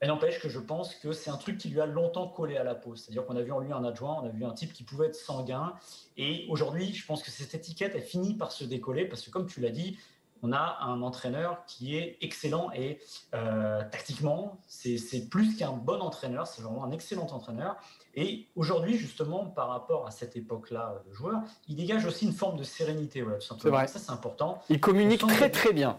[0.00, 2.64] Mais n'empêche que je pense que c'est un truc qui lui a longtemps collé à
[2.64, 2.96] la peau.
[2.96, 5.08] C'est-à-dire qu'on a vu en lui un adjoint, on a vu un type qui pouvait
[5.08, 5.74] être sanguin.
[6.16, 9.46] Et aujourd'hui, je pense que cette étiquette, elle finit par se décoller parce que, comme
[9.46, 9.98] tu l'as dit,
[10.42, 12.98] on a un entraîneur qui est excellent et
[13.34, 17.76] euh, tactiquement, c'est plus qu'un bon entraîneur, c'est vraiment un excellent entraîneur.
[18.14, 22.56] Et aujourd'hui, justement, par rapport à cette époque-là de joueur, il dégage aussi une forme
[22.58, 23.22] de sérénité.
[23.22, 23.86] Ouais, c'est vrai.
[23.86, 24.62] Ça, c'est important.
[24.70, 25.98] Il communique très, très bien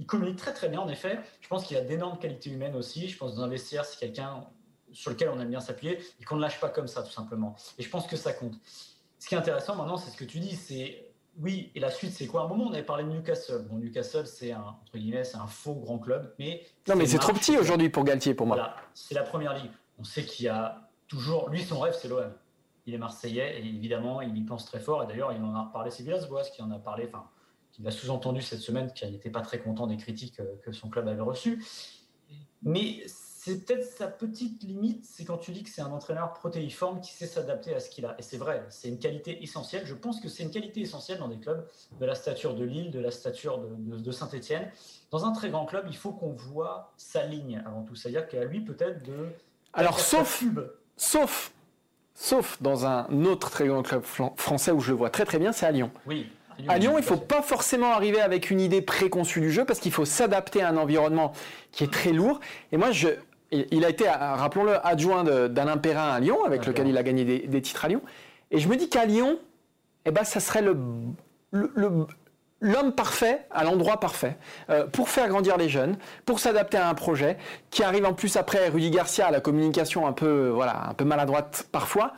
[0.00, 1.20] il communique très très bien en effet.
[1.40, 3.08] Je pense qu'il a d'énormes qualités humaines aussi.
[3.08, 4.46] Je pense que dans un vestiaire, c'est quelqu'un
[4.92, 7.54] sur lequel on aime bien s'appuyer et qu'on ne lâche pas comme ça tout simplement.
[7.78, 8.54] Et je pense que ça compte.
[9.18, 11.06] Ce qui est intéressant maintenant, c'est ce que tu dis, c'est
[11.38, 12.42] oui, et la suite, c'est quoi?
[12.42, 13.64] À un moment, on avait parlé de Newcastle.
[13.70, 16.66] Bon, Newcastle, c'est un, entre guillemets, c'est un faux grand club, mais...
[16.88, 18.56] Non, mais c'est trop petit aujourd'hui pour Galtier, pour moi.
[18.56, 19.70] Voilà, c'est la première ligue.
[19.98, 21.48] On sait qu'il y a toujours...
[21.48, 22.32] Lui, son rêve, c'est l'OM.
[22.86, 25.04] Il est Marseillais, et évidemment, il y pense très fort.
[25.04, 27.24] Et d'ailleurs, il en a reparlé, c'est Villas-Boas qui en a parlé, enfin,
[27.80, 30.88] il a sous-entendu cette semaine qu'il n'était pas très content des critiques euh, que son
[30.88, 31.64] club avait reçues.
[32.62, 37.00] Mais c'est peut-être sa petite limite, c'est quand tu dis que c'est un entraîneur protéiforme
[37.00, 38.14] qui sait s'adapter à ce qu'il a.
[38.18, 39.86] Et c'est vrai, c'est une qualité essentielle.
[39.86, 41.66] Je pense que c'est une qualité essentielle dans des clubs
[41.98, 44.70] de la stature de Lille, de la stature de, Saint-Etienne.
[45.10, 47.94] Dans un très grand club, il faut qu'on voit sa ligne avant tout.
[47.94, 49.30] C'est-à-dire qu'à lui peut-être de...
[49.72, 50.44] Alors sauf,
[50.98, 51.52] sauf,
[52.14, 54.02] sauf dans un autre très grand club
[54.36, 55.90] français où je le vois très très bien, c'est à Lyon.
[56.04, 56.30] Oui,
[56.68, 59.78] à Lyon, il ne faut pas forcément arriver avec une idée préconçue du jeu parce
[59.78, 61.32] qu'il faut s'adapter à un environnement
[61.72, 62.40] qui est très lourd.
[62.72, 63.08] Et moi, je,
[63.52, 67.62] il a été, rappelons-le, adjoint d'Alain Perrin à Lyon, avec lequel il a gagné des,
[67.62, 68.02] titres à Lyon.
[68.50, 69.38] Et je me dis qu'à Lyon,
[70.04, 70.76] eh ben, ça serait le,
[72.60, 74.36] l'homme parfait à l'endroit parfait
[74.68, 75.96] euh, pour faire grandir les jeunes,
[76.26, 77.36] pour s'adapter à un projet
[77.70, 81.04] qui arrive en plus après Rudy Garcia à la communication un peu voilà un peu
[81.04, 82.14] maladroite parfois.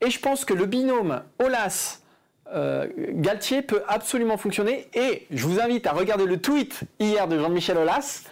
[0.00, 2.00] Et je pense que le binôme Olas
[2.52, 4.88] euh, Galtier peut absolument fonctionner.
[4.94, 8.24] Et je vous invite à regarder le tweet hier de Jean-Michel Aulas.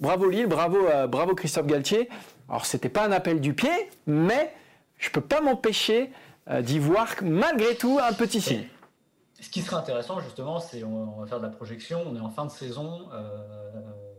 [0.00, 2.08] Bravo Lille, bravo, euh, bravo Christophe Galtier.
[2.48, 3.70] Alors c'était pas un appel du pied,
[4.06, 4.52] mais
[4.98, 6.10] je peux pas m'empêcher
[6.50, 8.66] euh, d'y voir malgré tout un petit signe.
[9.40, 12.02] Ce qui serait intéressant justement, c'est on, va faire de la projection.
[12.06, 13.08] On est en fin de saison.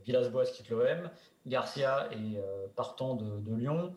[0.06, 1.10] Villas-Boas quitte l'OM,
[1.46, 2.38] Garcia est
[2.76, 3.96] partant de Lyon.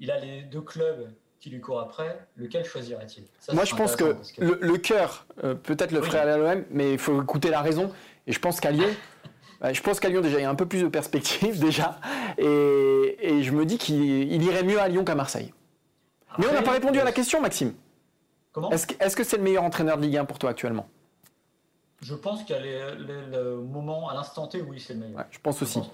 [0.00, 1.08] Il a les deux clubs
[1.46, 3.22] qui lui court après, lequel choisirait-il?
[3.54, 7.22] Moi, je pense que, le, cœur, euh, peut-être le ferait à l'OM, mais il faut
[7.22, 7.92] écouter la raison.
[8.26, 8.88] Et je pense qu'à Lyon,
[9.72, 12.00] je pense qu'à Lyon, déjà, il y a un peu plus de perspective, déjà.
[12.36, 15.54] Et, je me dis qu'il irait mieux à Lyon qu'à Marseille.
[16.36, 17.74] mais on n'a pas répondu à la question, Maxime.
[18.50, 18.72] Comment?
[18.72, 20.88] Est-ce que c'est le meilleur entraîneur de Ligue 1 pour toi actuellement?
[22.02, 25.24] Je pense qu'à le moment, à l'instant T, oui, c'est le meilleur.
[25.30, 25.88] je pense aussi je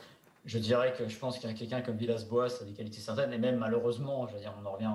[0.59, 4.27] dirais que je pense a quelqu'un comme Villas-Boas a des qualités certaines, et même malheureusement,
[4.27, 4.91] je on en revient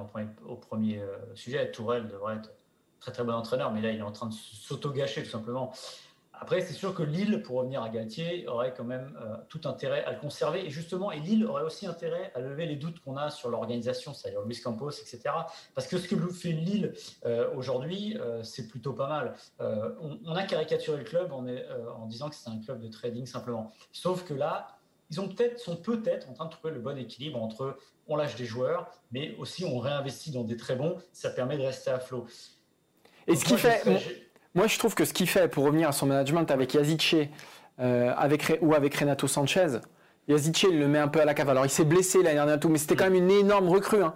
[0.46, 2.52] au premier, euh, sujet, Tourelle devrait être
[3.00, 5.72] très très bon entraîneur, mais là il est en train de s'auto-gâcher tout simplement.
[6.40, 10.04] Après, c'est sûr que Lille, pour revenir à Galtier, aurait quand même euh, tout intérêt
[10.04, 10.68] à le conserver.
[10.68, 14.14] Et justement, et Lille aurait aussi intérêt à lever les doutes qu'on a sur l'organisation,
[14.14, 15.20] c'est-à-dire Luis Campos, etc.
[15.74, 16.94] Parce que ce que fait Lille
[17.26, 19.34] euh, aujourd'hui, c'est plutôt pas mal.
[20.00, 23.72] on, a caricaturé le club en disant que c'est un club de trading simplement.
[23.92, 24.77] Sauf que là,
[25.10, 28.36] ils ont peut-être, sont peut-être en train de trouver le bon équilibre entre on lâche
[28.36, 30.98] des joueurs, mais aussi on réinvestit dans des très bons.
[31.14, 32.26] Ça permet de rester à flot.
[33.28, 33.84] Et ce qui fait,
[34.58, 37.16] moi, je trouve que ce qu'il fait pour revenir à son management avec Yazice
[37.80, 39.68] euh, avec, ou avec Renato Sanchez,
[40.28, 41.50] Yazice, il le met un peu à la cave.
[41.50, 44.04] Alors il s'est blessé l'année dernière, tout, mais c'était quand même une énorme recrue.
[44.04, 44.14] Hein.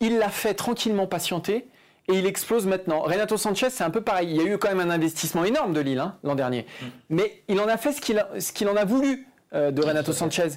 [0.00, 1.68] Il l'a fait tranquillement patienter
[2.08, 3.02] et il explose maintenant.
[3.02, 4.28] Renato Sanchez, c'est un peu pareil.
[4.30, 6.62] Il y a eu quand même un investissement énorme de Lille hein, l'an dernier.
[6.62, 6.86] Mm.
[7.10, 9.28] Mais il en a fait ce qu'il en a voulu.
[9.54, 10.48] Euh, de Renato Sanchez.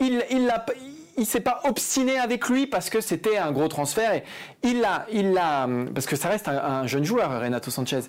[0.00, 0.24] Il
[1.18, 4.14] il s'est pas obstiné avec lui parce que c'était un gros transfert.
[4.14, 4.22] Et
[4.62, 8.00] il l'a, il l'a, parce que ça reste un, jeune joueur, Renato Sanchez.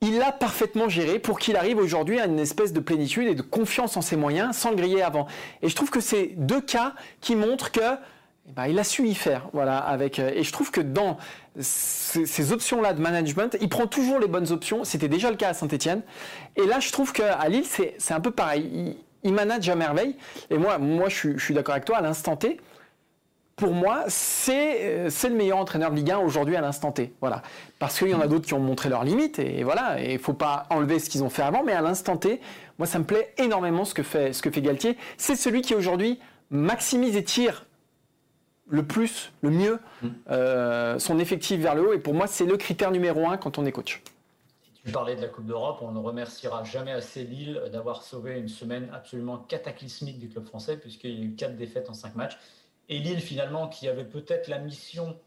[0.00, 3.42] Il l'a parfaitement géré pour qu'il arrive aujourd'hui à une espèce de plénitude et de
[3.42, 5.26] confiance en ses moyens sans griller avant.
[5.62, 7.80] Et je trouve que c'est deux cas qui montrent que
[8.48, 9.78] eh ben, il a su y faire, voilà.
[9.78, 11.16] Avec et je trouve que dans
[11.58, 14.84] ces, options-là de management, il prend toujours les bonnes options.
[14.84, 16.02] C'était déjà le cas à Saint-Etienne.
[16.54, 18.70] Et là, je trouve qu'à Lille, c'est un peu pareil.
[18.72, 18.96] Il,
[19.32, 20.16] manage à merveille.
[20.50, 22.60] Et moi, moi je suis, d'accord avec toi, à l'instant T,
[23.56, 27.14] pour moi, c'est le meilleur entraîneur de Ligue 1 aujourd'hui à l'instant T.
[27.20, 27.40] Voilà.
[27.78, 29.38] Parce qu'il y en a d'autres qui ont montré leurs limites.
[29.38, 31.64] Et voilà, il ne faut pas enlever ce qu'ils ont fait avant.
[31.64, 32.40] Mais à l'instant T,
[32.78, 34.98] moi, ça me plaît énormément ce que fait, ce que fait Galtier.
[35.16, 37.64] C'est celui qui aujourd'hui maximise et tire
[38.68, 40.08] le plus, le mieux, mm.
[40.30, 41.92] euh, son effectif vers le haut.
[41.94, 44.02] Et pour moi, c'est le critère numéro un quand on est coach.
[44.86, 48.46] Tu parlais de la Coupe d'Europe, on ne remerciera jamais assez Lille d'avoir sauvé une
[48.46, 52.38] semaine absolument cataclysmique du club français, puisqu'il y a eu quatre défaites en cinq matchs.
[52.88, 55.18] Et Lille, finalement, qui avait peut-être la mission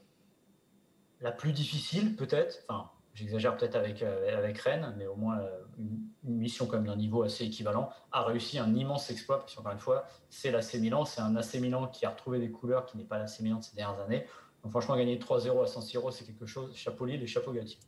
[1.20, 5.60] la plus difficile, peut-être, enfin, j'exagère peut-être avec, euh, avec Rennes, mais au moins euh,
[5.78, 9.80] une, mission comme d'un niveau assez équivalent, a réussi un immense exploit, parce qu'encore une
[9.80, 10.64] fois, c'est l'AC
[11.06, 14.00] c'est un AC qui a retrouvé des couleurs qui n'est pas l'AC de ces dernières
[14.00, 14.26] années.
[14.64, 16.74] Donc franchement, gagner 3-0 à San Siro, c'est quelque chose.
[16.78, 17.80] Chapeau Lille et chapeau Galtier.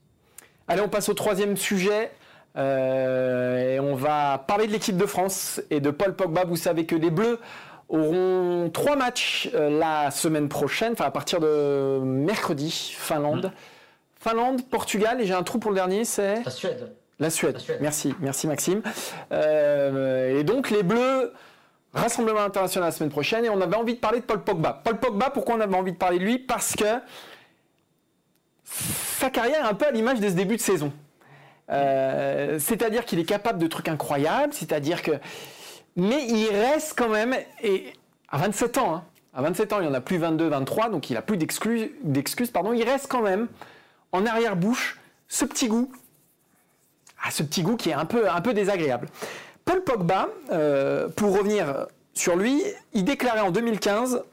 [0.68, 2.12] Allez, on passe au troisième sujet.
[2.58, 6.44] Euh, et on va parler de l'équipe de France et de Paul Pogba.
[6.44, 7.40] Vous savez que les Bleus
[7.88, 13.46] auront trois matchs la semaine prochaine, enfin à partir de mercredi, Finlande.
[13.46, 13.52] Mmh.
[14.20, 16.94] Finlande, Portugal, et j'ai un trou pour le dernier, c'est La Suède.
[17.20, 17.58] La Suède.
[17.82, 18.82] Merci, merci Maxime.
[19.32, 21.34] Euh, et donc les Bleus,
[21.94, 24.82] Rassemblement international la semaine prochaine, et on avait envie de parler de Paul Pogba.
[24.84, 26.38] Paul Pogba, pourquoi on avait envie de parler de lui?
[26.40, 26.86] Parce que
[29.22, 30.92] sa carrière un peu à l'image de ce début de saison.
[31.70, 35.12] Euh, c'est-à-dire qu'il est capable de trucs incroyables, c'est-à-dire que.
[35.96, 37.94] Mais il reste quand même, et
[38.30, 39.04] à 27 ans, hein,
[39.34, 42.74] à 27 ans, il en a plus 22, 23, donc il n'a plus d'excuses, pardon,
[42.74, 43.48] il reste quand même
[44.12, 45.92] en arrière-bouche ce petit goût.
[47.24, 49.08] Ah, ce petit goût qui est un peu, un peu désagréable.
[49.66, 54.24] Paul Pogba, euh, pour revenir sur lui, il déclarait en 2015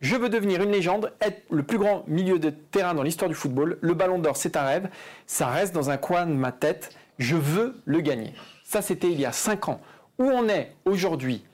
[0.00, 3.34] Je veux devenir une légende, être le plus grand milieu de terrain dans l'histoire du
[3.34, 3.78] football.
[3.80, 4.88] Le ballon d'or, c'est un rêve.
[5.26, 6.90] Ça reste dans un coin de ma tête.
[7.18, 8.34] Je veux le gagner.
[8.64, 9.80] Ça, c'était il y a 5 ans.
[10.18, 11.44] Où on est aujourd'hui,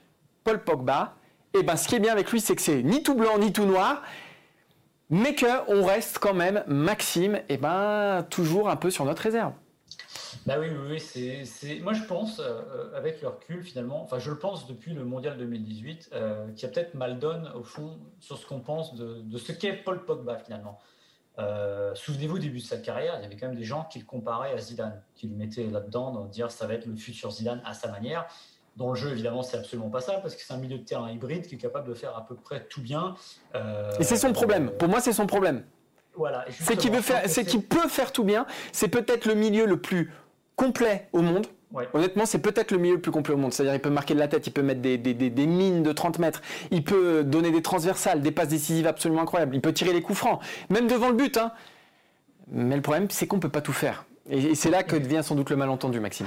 [0.45, 1.15] Paul Pogba?
[1.55, 3.53] Eh ben, ce qui est bien avec lui, c'est que c'est ni tout blanc ni
[3.53, 4.03] tout noir
[5.13, 9.53] mais qu'on reste quand même, Maxime, eh ben, toujours un peu sur notre réserve.
[10.47, 14.39] Bah oui, oui, c'est, moi je pense, euh, avec le recul finalement, enfin je le
[14.39, 18.47] pense depuis le Mondial 2018, euh, qui a peut-être mal donne au fond sur ce
[18.47, 20.79] qu'on pense de, ce qu'est Paul Pogba finalement.
[21.39, 24.01] Euh, souvenez-vous, au début de sa carrière, il y avait quand même des gens qui
[24.01, 27.31] le comparaient à Zidane, qui le mettaient là-dedans, dans dire ça va être le futur
[27.31, 28.27] Zidane à sa manière.
[28.77, 31.11] Dans le jeu, évidemment, c'est absolument pas ça, parce que c'est un milieu de terrain
[31.11, 33.15] hybride qui est capable de faire à peu près tout bien.
[33.55, 34.71] Euh, et c'est son problème.
[34.73, 35.65] Pour moi, c'est son problème.
[36.15, 36.45] Voilà.
[36.51, 38.47] C'est qu'il veut faire, c'est qu'il peut faire tout bien.
[38.73, 40.13] C'est peut-être le milieu le plus
[40.57, 41.47] complet au monde.
[41.95, 43.53] Honnêtement, c'est peut-être le milieu le plus complet au monde.
[43.53, 46.19] C'est-à-dire, il peut marquer de la tête, il peut mettre des, des, mines de 30
[46.19, 50.03] mètres, il peut donner des transversales, des passes décisives absolument incroyables, il peut tirer les
[50.03, 51.39] coups francs, même devant le but.
[51.39, 51.53] Hein.
[52.49, 54.05] Mais le problème, c'est qu'on peut pas tout faire.
[54.31, 56.27] Et, c'est là que devient sans doute le malentendu, Maxime.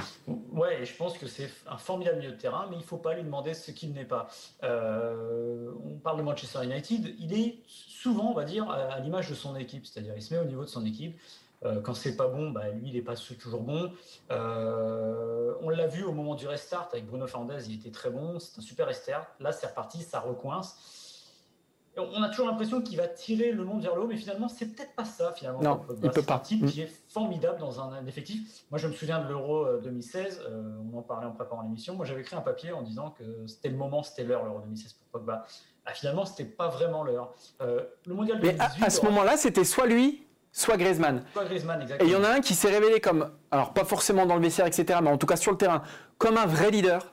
[0.52, 3.14] Ouais, je pense que c'est un formidable milieu de terrain, mais il ne faut pas
[3.14, 4.28] lui demander ce qu'il n'est pas.
[4.64, 9.34] Euh, on parle de Manchester United, il est souvent, on va dire, à, l'image de
[9.34, 11.18] son équipe, c'est-à-dire il se met au niveau de son équipe.
[11.64, 13.90] Euh, quand c'est pas bon, bah, lui, il n'est pas toujours bon.
[14.30, 18.38] Euh, on l'a vu au moment du restart avec Bruno Fernandez, il était très bon,
[18.38, 19.26] c'est un super restart.
[19.40, 20.76] Là, c'est reparti, ça recoince
[21.98, 24.66] on a toujours l'impression qu'il va tirer le monde vers le haut, mais finalement, c'est
[24.66, 25.32] peut-être pas ça.
[25.32, 26.34] Finalement, non, il peut pas.
[26.34, 26.66] un type mm.
[26.66, 28.64] qui est formidable dans un, effectif.
[28.70, 30.42] Moi, je me souviens de l'Euro 2016.
[30.46, 31.94] Euh, on en parlait en préparant l'émission.
[31.94, 34.92] Moi, j'avais écrit un papier en disant que c'était le moment, c'était l'heure l'Euro 2016
[34.92, 35.44] pour Pogba.
[35.86, 37.32] Ah, finalement, c'était pas vraiment l'heure.
[37.60, 38.80] Euh, le mondial 2018.
[38.80, 40.25] Mais à, ce moment-là, c'était soit lui,
[40.56, 41.22] soit Griezmann.
[41.32, 42.08] Soit Griezmann, exactement.
[42.08, 44.42] Et il y en a un qui s'est révélé comme, alors pas forcément dans le
[44.42, 45.82] vestiaire, etc., mais en tout cas sur le terrain,
[46.18, 47.12] comme un vrai leader,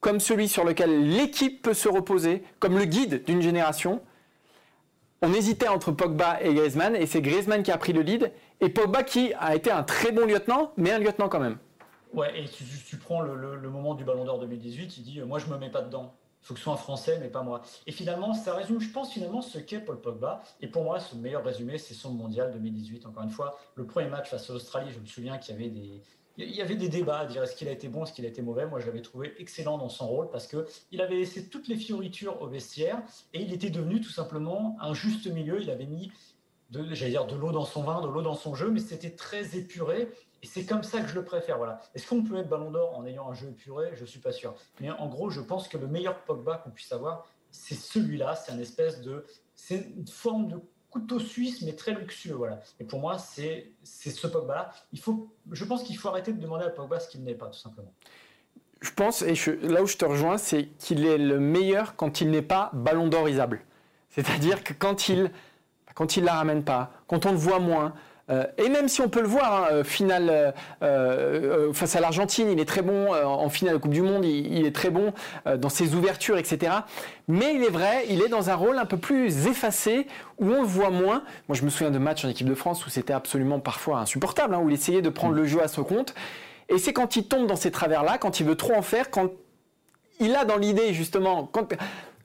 [0.00, 4.00] comme celui sur lequel l'équipe peut se reposer, comme le guide d'une génération
[5.20, 8.68] on hésitait entre Pogba et Griezmann, et c'est Griezmann qui a pris le lead, et
[8.68, 11.58] Pogba qui a été un très bon lieutenant, mais un lieutenant quand même.
[12.14, 15.58] Ouais, et tu, prends le, moment du Ballon d'Or 2018, il dit Moi, je me
[15.58, 16.14] mets pas dedans.
[16.40, 17.62] Faut que ce soit un Français, mais pas moi.
[17.86, 20.42] Et finalement, ça résume, je pense, finalement, ce qu'est Paul Pogba.
[20.60, 23.06] Et pour moi, ce meilleur résumé, c'est son mondial 2018.
[23.06, 25.70] Encore une fois, le premier match face à l'Australie, je me souviens qu'il y avait
[25.70, 26.02] des,
[26.38, 28.28] il y avait des débats à dire est-ce qu'il a été bon, est-ce qu'il a
[28.28, 28.66] été mauvais.
[28.66, 31.76] Moi, je l'avais trouvé excellent dans son rôle parce que il avait laissé toutes les
[31.76, 33.02] fioritures au vestiaire
[33.34, 35.60] et il était devenu tout simplement un juste milieu.
[35.60, 36.12] Il avait mis
[36.70, 39.10] de, j'allais dire, de l'eau dans son vin, de l'eau dans son jeu, mais c'était
[39.10, 40.08] très épuré.
[40.42, 41.58] Et c'est comme ça que je le préfère.
[41.58, 41.80] Voilà.
[41.94, 43.90] Est-ce qu'on peut être Ballon d'Or en ayant un jeu épuré?
[43.94, 44.54] Je suis pas sûr.
[44.80, 48.36] Mais en gros, je pense que le meilleur Pogba qu'on puisse avoir, c'est celui-là.
[48.36, 52.34] C'est un espèce de, c'est une forme de couteau suisse, mais très luxueux.
[52.34, 52.60] Voilà.
[52.78, 54.72] Et pour moi, c'est ce Pogba-là.
[54.92, 57.92] Je pense qu'il faut arrêter de demander à Pogba ce qu'il n'est pas, tout simplement.
[58.80, 62.30] Je pense, et là où je te rejoins, c'est qu'il est le meilleur quand il
[62.30, 63.62] n'est pas ballon d'orisable.
[64.10, 65.32] C'est-à-dire que quand il
[65.98, 67.92] quand il la ramène pas, quand on le voit moins,
[68.30, 72.50] euh, et même si on peut le voir, hein, euh, finale euh, face à l'Argentine,
[72.50, 73.12] il est très bon.
[73.12, 75.12] en finale de Coupe du Monde, il, est très bon
[75.56, 76.72] dans ses ouvertures, etc.
[77.26, 80.06] Mais il est vrai, il est dans un rôle un peu plus effacé,
[80.38, 81.22] où on le voit moins.
[81.48, 84.54] Moi, je me souviens de matchs en équipe de France où c'était absolument parfois insupportable,
[84.54, 86.14] hein, où il essayait de prendre le jeu à son compte.
[86.68, 89.30] Et c'est quand il tombe dans ces travers-là, quand il veut trop en faire, quand
[90.20, 91.74] il a dans l'idée justement, quand,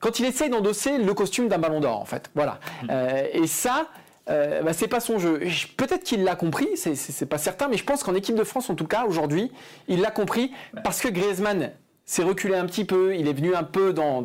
[0.00, 2.30] quand il essaye d'endosser le costume d'un ballon d'or, en fait.
[2.34, 2.58] Voilà.
[2.82, 2.88] Mmh.
[3.32, 3.86] et ça,
[4.30, 5.40] euh, bah, c'est pas son jeu.
[5.76, 8.74] Peut-être qu'il l'a compris, c'est pas certain, mais je pense qu'en équipe de France, en
[8.74, 9.52] tout cas, aujourd'hui,
[9.88, 11.72] il l'a compris parce que Griezmann
[12.06, 14.24] s'est reculé un petit peu, il est venu un peu dans,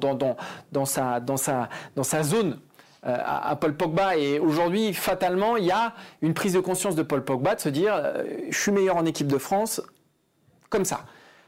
[0.85, 2.59] sa zone
[3.05, 4.17] euh, à, Paul Pogba.
[4.17, 7.69] Et aujourd'hui, fatalement, il y a une prise de conscience de Paul Pogba de se
[7.69, 9.81] dire euh, je suis meilleur en équipe de France,
[10.69, 11.05] comme ça.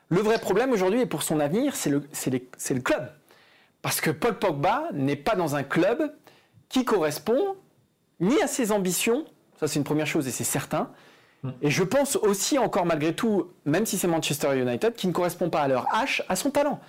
[0.09, 3.09] Le vrai problème aujourd'hui, et pour son avenir, c'est le, le club.
[3.81, 6.13] Parce que Paul Pogba n'est pas dans un club
[6.67, 7.55] qui correspond
[8.21, 9.25] ni à ses ambitions,
[9.59, 10.91] ça c'est une première chose et c'est certain.
[11.43, 11.49] Hmm.
[11.61, 15.49] Et je pense aussi encore malgré tout, même si c'est Manchester United, qui ne correspond
[15.49, 16.79] pas à leur H, à son talent.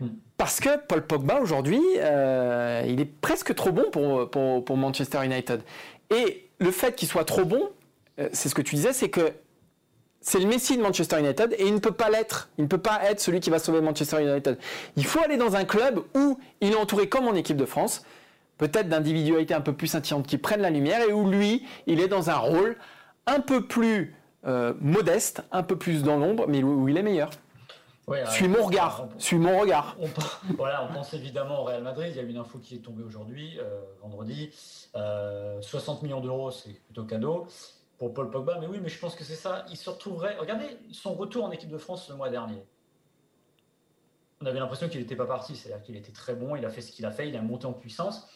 [0.00, 0.08] Hmm.
[0.36, 5.62] Parce que Paul Pogba aujourd'hui, euh, il est presque trop bon pour, pour, Manchester United.
[6.10, 7.70] Et le fait qu'il soit trop bon,
[8.18, 9.32] euh, c'est ce que tu disais, c'est que
[10.20, 12.48] c'est le Messi de Manchester United et il ne peut pas l'être.
[12.58, 14.58] Il ne peut pas être celui qui va sauver Manchester United.
[14.96, 18.04] Il faut aller dans un club où il est entouré comme en équipe de France
[18.58, 22.08] peut-être d'individualités un peu plus scintillantes qui prennent la lumière et où lui, il est
[22.08, 22.76] dans un rôle
[23.26, 24.14] un peu plus
[24.46, 27.30] euh, modeste, un peu plus dans l'ombre, mais où, il est meilleur.
[28.30, 29.08] suis mon regard.
[29.18, 29.96] suis mon regard.
[29.98, 30.08] On,
[30.56, 32.08] voilà, on pense évidemment au Real Madrid.
[32.10, 34.50] Il y a une info qui est tombée aujourd'hui, euh, vendredi.
[34.52, 37.46] 60 euh, millions d'euros, c'est plutôt cadeau
[37.98, 38.58] pour Paul Pogba.
[38.60, 39.64] Mais oui, mais je pense que c'est ça.
[39.70, 40.36] Il se retrouverait.
[40.38, 42.62] Regardez son retour en équipe de France le mois dernier.
[44.42, 45.56] On avait l'impression qu'il n'était pas parti.
[45.56, 46.54] C'est-à-dire qu'il était très bon.
[46.54, 47.28] Il a fait ce qu'il a fait.
[47.30, 48.28] Il a monté en puissance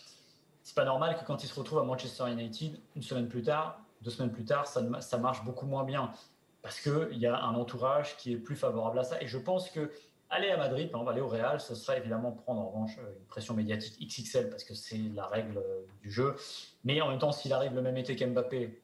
[0.68, 3.80] c'est pas normal que quand il se retrouve à Manchester United, une semaine plus tard,
[4.02, 6.12] deux semaines plus tard, ça, ça marche beaucoup moins bien.
[6.60, 9.22] Parce qu'il y a un entourage qui est plus favorable à ça.
[9.22, 9.90] Et je pense que
[10.28, 13.14] aller à Madrid, par exemple, aller au Real, ce serait évidemment prendre en revanche euh,
[13.18, 16.36] une pression médiatique XXL parce que c'est la règle euh, du jeu.
[16.84, 18.82] Mais en même temps, s'il arrive le même été qu'Mbappé,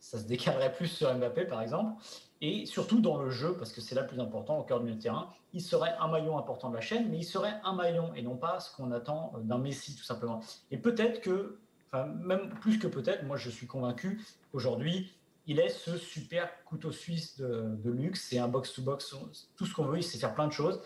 [0.00, 2.02] ça se décalerait plus sur Mbappé, par exemple.
[2.40, 4.98] Et surtout dans le jeu, parce que c'est là le plus important, au cœur du
[4.98, 8.22] terrain, il serait un maillon important de la chaîne, mais il serait un maillon et
[8.22, 10.40] non pas ce qu'on attend euh, d'un Messi, tout simplement.
[10.70, 14.22] Et peut-être que, enfin, même plus que peut-être, moi je suis convaincu
[14.52, 15.14] qu'aujourd'hui,
[15.46, 19.16] il est ce super couteau suisse de, luxe, c'est un box-to-box,
[19.56, 20.82] tout ce qu'on veut, il sait faire plein de choses,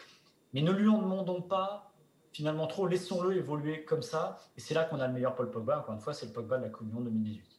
[0.52, 1.92] mais ne lui en demandons pas
[2.32, 5.80] finalement trop, laissons-le évoluer comme ça, et c'est là qu'on a le meilleur Paul Pogba,
[5.80, 7.49] encore une fois, c'est le Pogba de la Monde 2018.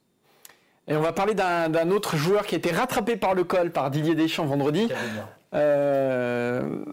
[0.88, 3.92] Et on va parler d'un autre joueur qui a été rattrapé par le col par
[3.92, 4.90] Didier Deschamps vendredi.
[5.54, 6.84] Euh,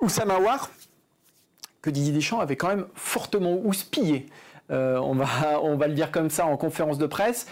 [0.00, 0.38] Oussama
[1.80, 4.26] que Didier Deschamps avait quand même fortement houspillé.
[4.70, 5.26] Euh, on, va,
[5.62, 7.46] on va le dire comme ça en conférence de presse.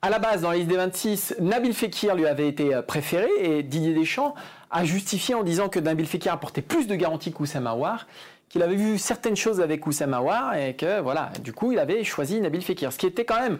[0.00, 3.62] À la base, dans la liste des 26, Nabil Fekir lui avait été préféré et
[3.64, 4.34] Didier Deschamps
[4.70, 8.06] a justifié en disant que Nabil Fekir apportait plus de garanties qu'Oussama War,
[8.48, 12.04] qu'il avait vu certaines choses avec Oussama War et que voilà, du coup, il avait
[12.04, 12.92] choisi Nabil Fekir.
[12.92, 13.58] Ce qui était quand même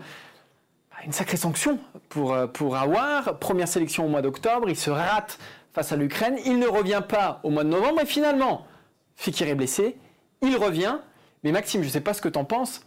[1.05, 3.39] une sacrée sanction pour, euh, pour Awar.
[3.39, 5.39] Première sélection au mois d'octobre, il se rate
[5.73, 6.39] face à l'Ukraine.
[6.45, 8.67] Il ne revient pas au mois de novembre et finalement,
[9.17, 9.97] Fekir est blessé.
[10.43, 10.99] Il revient.
[11.45, 12.81] Mais Maxime, je ne sais pas ce que tu en penses,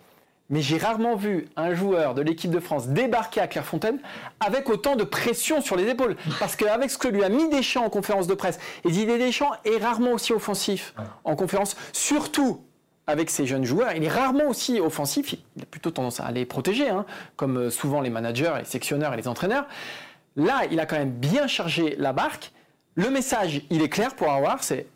[0.50, 4.00] mais j'ai rarement vu un joueur de l'équipe de France débarquer à Clairefontaine
[4.42, 6.18] avec autant de pression sur les épaules.
[6.40, 9.52] Parce qu'avec ce que lui a mis Deschamps en conférence de presse, et Didier Deschamps
[9.64, 10.94] est rarement aussi offensif
[11.24, 12.62] en conférence, surtout
[13.08, 13.94] avec ces jeunes joueurs.
[13.96, 17.70] Il est rarement aussi offensif, il a plutôt tendance à les protéger, hein, comme euh,
[17.70, 19.66] souvent les managers, les sectionneurs et les entraîneurs.
[20.36, 22.52] Là, il a quand même bien chargé la barque.
[22.96, 24.88] Le message, il est clair pour avoir, c'est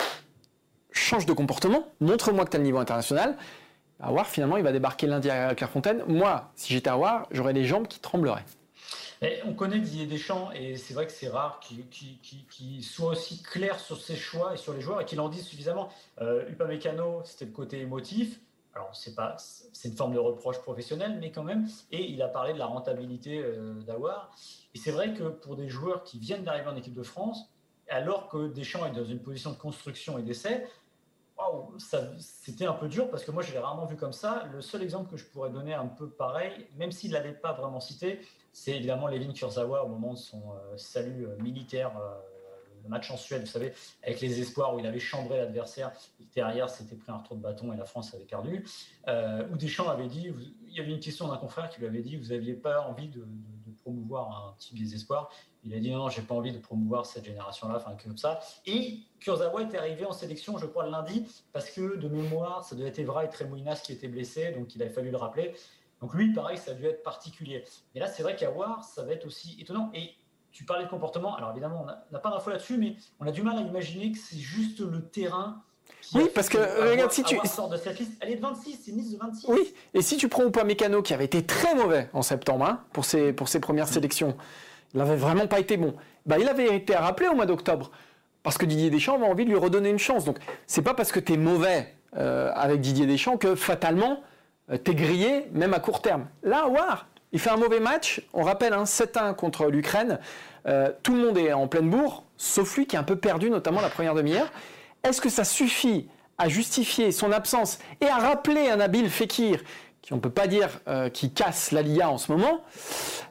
[0.91, 3.35] change de comportement, montre-moi que tu as le niveau international.
[3.99, 6.03] Awar, finalement, il va débarquer lundi à Clairefontaine.
[6.07, 8.43] Moi, si j'étais Awar, j'aurais les jambes qui trembleraient
[9.45, 13.97] on connaît Didier Deschamps et c'est vrai que c'est rare qu'il soit aussi clair sur
[13.97, 15.89] ses choix et sur les joueurs et qu'il en dise suffisamment.
[16.21, 18.39] Euh, Upamecano, c'était le côté émotif.
[18.73, 21.65] Alors, c'est pas, c'est une forme de reproche professionnel, mais quand même.
[21.91, 24.31] Et il a parlé de la rentabilité euh, d'Awar.
[24.73, 27.49] Et c'est vrai que pour des joueurs qui viennent d'arriver en équipe de France,
[27.87, 30.67] alors que Deschamps est dans une position de construction et d'essai,
[32.19, 34.47] c'était un peu dur parce que moi je l'ai rarement vu comme ça.
[34.53, 37.53] Le seul exemple que je pourrais donner un peu pareil, même s'il ne l'avait pas
[37.53, 38.21] vraiment cité,
[38.53, 42.15] c'est évidemment Levin Kurzawa au moment de son euh, salut euh, militaire, euh,
[42.83, 43.73] le match en Suède, vous savez,
[44.03, 45.91] avec les espoirs où il avait chambré l'adversaire,
[46.35, 48.63] derrière s'était pris un retour de bâton et la France avait perdu.
[49.07, 50.31] où Deschamps avait dit,
[50.67, 53.07] il y avait une question d'un confrère qui lui avait dit, vous n'aviez pas envie
[53.07, 53.25] de,
[53.85, 55.29] promouvoir un type des espoirs.
[55.63, 58.39] Il a dit non, j'ai pas envie de promouvoir cette génération-là, enfin comme ça.
[58.65, 62.75] Et Kurzawa est arrivé en sélection, je crois, le lundi, parce que de mémoire, ça
[62.75, 65.53] devait être Evra et Tremouinas qui étaient blessés, donc il a fallu le rappeler.
[66.01, 67.63] Donc lui, pareil, ça a dû être particulier.
[67.93, 69.91] Et là, c'est vrai voir, ça va être aussi étonnant.
[69.93, 70.15] Et
[70.51, 73.43] tu parlais de comportement, alors évidemment, on n'a pas d'infos là-dessus, mais on a du
[73.43, 75.63] mal à imaginer que c'est juste le terrain
[76.13, 76.57] oui, parce que
[76.91, 77.37] regarde, si tu.
[77.45, 78.11] Sort de cette liste.
[78.21, 79.47] Elle est de 26, c'est une liste de 26.
[79.49, 82.81] Oui, et si tu prends pas Mécano, qui avait été très mauvais en septembre hein,
[82.93, 84.35] pour, ses, pour ses premières sélections,
[84.93, 85.95] il n'avait vraiment pas été bon.
[86.25, 87.91] Bah, il avait été rappelé au mois d'octobre.
[88.43, 90.23] Parce que Didier Deschamps avait envie de lui redonner une chance.
[90.23, 90.37] Donc,
[90.67, 94.21] c'est pas parce que tu es mauvais euh, avec Didier Deschamps que fatalement,
[94.71, 96.27] euh, tu es grillé, même à court terme.
[96.43, 98.21] Là, War, il fait un mauvais match.
[98.33, 100.19] On rappelle un hein, 7-1 contre l'Ukraine.
[100.67, 103.49] Euh, tout le monde est en pleine bourre, sauf lui qui est un peu perdu,
[103.49, 104.51] notamment la première demi-heure.
[105.05, 109.61] Est-ce que ça suffit à justifier son absence et à rappeler un Nabil Fekir
[110.01, 112.61] qui on ne peut pas dire euh, qui casse la LIA en ce moment,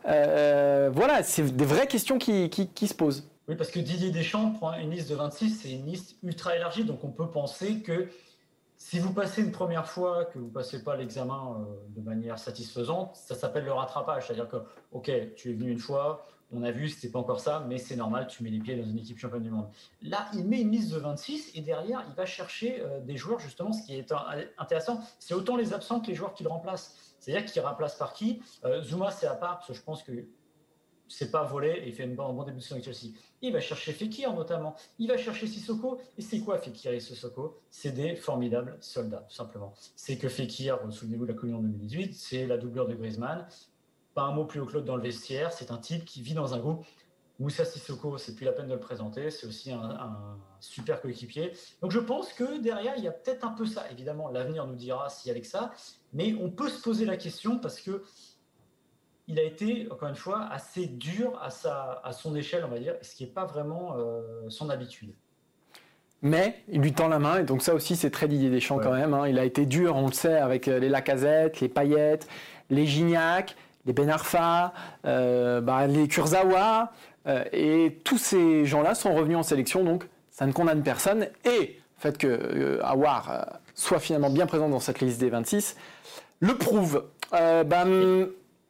[0.09, 3.29] euh, voilà, c'est des vraies questions qui, se posent.
[3.47, 6.85] Oui, parce que Didier Deschamps prend une liste de 26, c'est une liste ultra élargie,
[6.85, 8.09] donc on peut penser que
[8.77, 11.65] si vous passez une première fois, que vous ne passez pas l'examen euh,
[11.97, 14.27] de manière satisfaisante, ça s'appelle le rattrapage.
[14.27, 14.57] C'est-à-dire que,
[14.91, 17.97] OK, tu es venu une fois, on a vu, c'était pas encore ça, mais c'est
[17.97, 19.69] normal, tu mets les pieds dans une équipe championne du monde.
[20.03, 23.41] Là, il met une liste de 26 et derrière, il va chercher euh, des joueurs,
[23.41, 24.13] justement, ce qui est
[24.59, 27.15] intéressant, c'est autant les absents que les joueurs qu'il remplace.
[27.19, 28.43] C'est-à-dire qu'il remplace par qui?
[28.65, 30.13] Euh, Zuma, c'est à part, parce que je pense que
[31.09, 33.15] c'est pas volé et il fait un bon début de saison avec Chelsea.
[33.43, 34.75] Il va chercher Fekir notamment.
[34.99, 36.01] Il va chercher Sissoko.
[36.17, 37.61] Et c'est quoi Fekir et Sissoko?
[37.71, 39.75] C'est des formidables soldats, tout simplement.
[39.97, 43.47] C'est que Fekir, souvenez-vous de la Communion 2018, c'est la doublure de Griezmann
[44.15, 45.53] pas un mot plus haut que l'autre dans le vestiaire.
[45.53, 46.85] C'est un type qui vit dans un groupe.
[47.41, 49.31] Moussa Sissoko, c'est plus la peine de le présenter.
[49.31, 51.53] C'est aussi un, super coéquipier.
[51.83, 53.91] Donc je pense que derrière, il y a peut-être un peu ça.
[53.91, 55.73] Évidemment, l'avenir nous dira s'il y avec ça.
[56.13, 58.05] Mais on peut se poser la question parce que
[59.27, 62.79] il a été, encore une fois, assez dur à, sa, à son échelle, on va
[62.79, 65.15] dire, ce qui n'est pas vraiment euh, son habitude.
[66.21, 68.93] Mais il lui tend la main, et donc ça aussi c'est très Didier Deschamps quand
[68.93, 69.13] même.
[69.13, 69.29] Hein.
[69.29, 72.27] Il a été dur, on le sait, avec euh, les Lacazette, les Paillettes,
[72.71, 73.57] les Gignac
[73.87, 74.73] les Ben Arfa,
[75.05, 76.93] euh, bah, les Kurzawa,
[77.27, 81.29] euh, et tous ces gens-là sont revenus en sélection, donc ça ne condamne personne.
[81.45, 85.77] Et le fait que euh, Awar soit finalement bien présent dans cette liste des 26
[86.41, 87.05] le prouve.
[87.33, 87.85] Bah,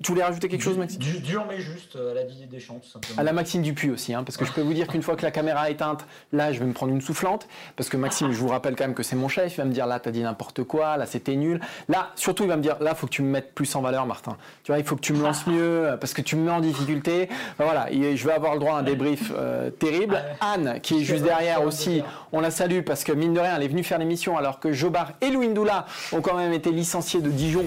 [0.02, 1.00] tu voulais rajouter quelque chose, Maxime?
[1.00, 3.18] Dur mais juste, à la Didier Deschamps, tout simplement.
[3.18, 5.22] À la Maxime Dupuis aussi, hein, parce que je peux vous dire qu'une fois que
[5.22, 8.38] la caméra est éteinte, là, je vais me prendre une soufflante, parce que Maxime, je
[8.38, 10.22] vous rappelle quand même que c'est mon chef, il va me dire, là, t'as dit
[10.22, 11.60] n'importe quoi, là, c'était nul.
[11.88, 13.82] Là, surtout, il va me dire, là, il faut que tu me mettes plus en
[13.82, 14.36] valeur, Martin.
[14.64, 16.60] Tu vois, il faut que tu me lances mieux, parce que tu me mets en
[16.60, 17.28] difficulté.
[17.58, 20.20] voilà, je vais avoir le droit à un débrief euh, terrible.
[20.40, 23.62] Anne, qui est juste derrière aussi, on la salue, parce que mine de rien, elle
[23.62, 27.30] est venue faire l'émission, alors que Jobar et Louindoula ont quand même été licenciés de
[27.30, 27.64] Dijon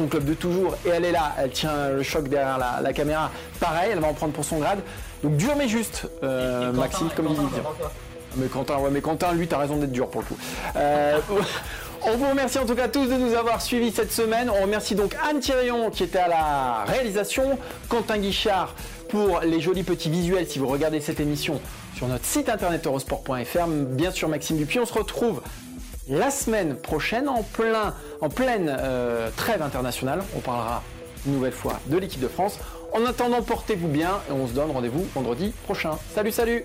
[0.00, 3.30] son club de toujours, et elle est là, elle tient le choc derrière la, caméra.
[3.60, 4.78] Pareil, elle va en prendre pour son grade.
[5.22, 7.42] Donc dur mais juste, euh, Maxime, comme il dit.
[8.36, 10.38] Mais Quentin, ouais, mais Quentin, lui, t'as raison d'être dur pour le coup.
[10.76, 11.18] Euh,
[12.02, 14.48] on vous remercie en tout cas tous de nous avoir suivis cette semaine.
[14.48, 17.58] On remercie donc Anne Thirion qui était à la réalisation,
[17.90, 18.74] Quentin Guichard
[19.10, 21.60] pour les jolis petits visuels si vous regardez cette émission
[21.96, 23.66] sur notre site internet eurosport.fr.
[23.68, 25.42] Bien sûr, Maxime Dupuis, on se retrouve
[26.10, 30.22] la semaine prochaine en, plein, en pleine euh, trêve internationale.
[30.36, 30.82] On parlera
[31.26, 32.58] une nouvelle fois de l'équipe de France.
[32.92, 35.92] En attendant, portez-vous bien et on se donne rendez-vous vendredi prochain.
[36.12, 36.64] Salut, salut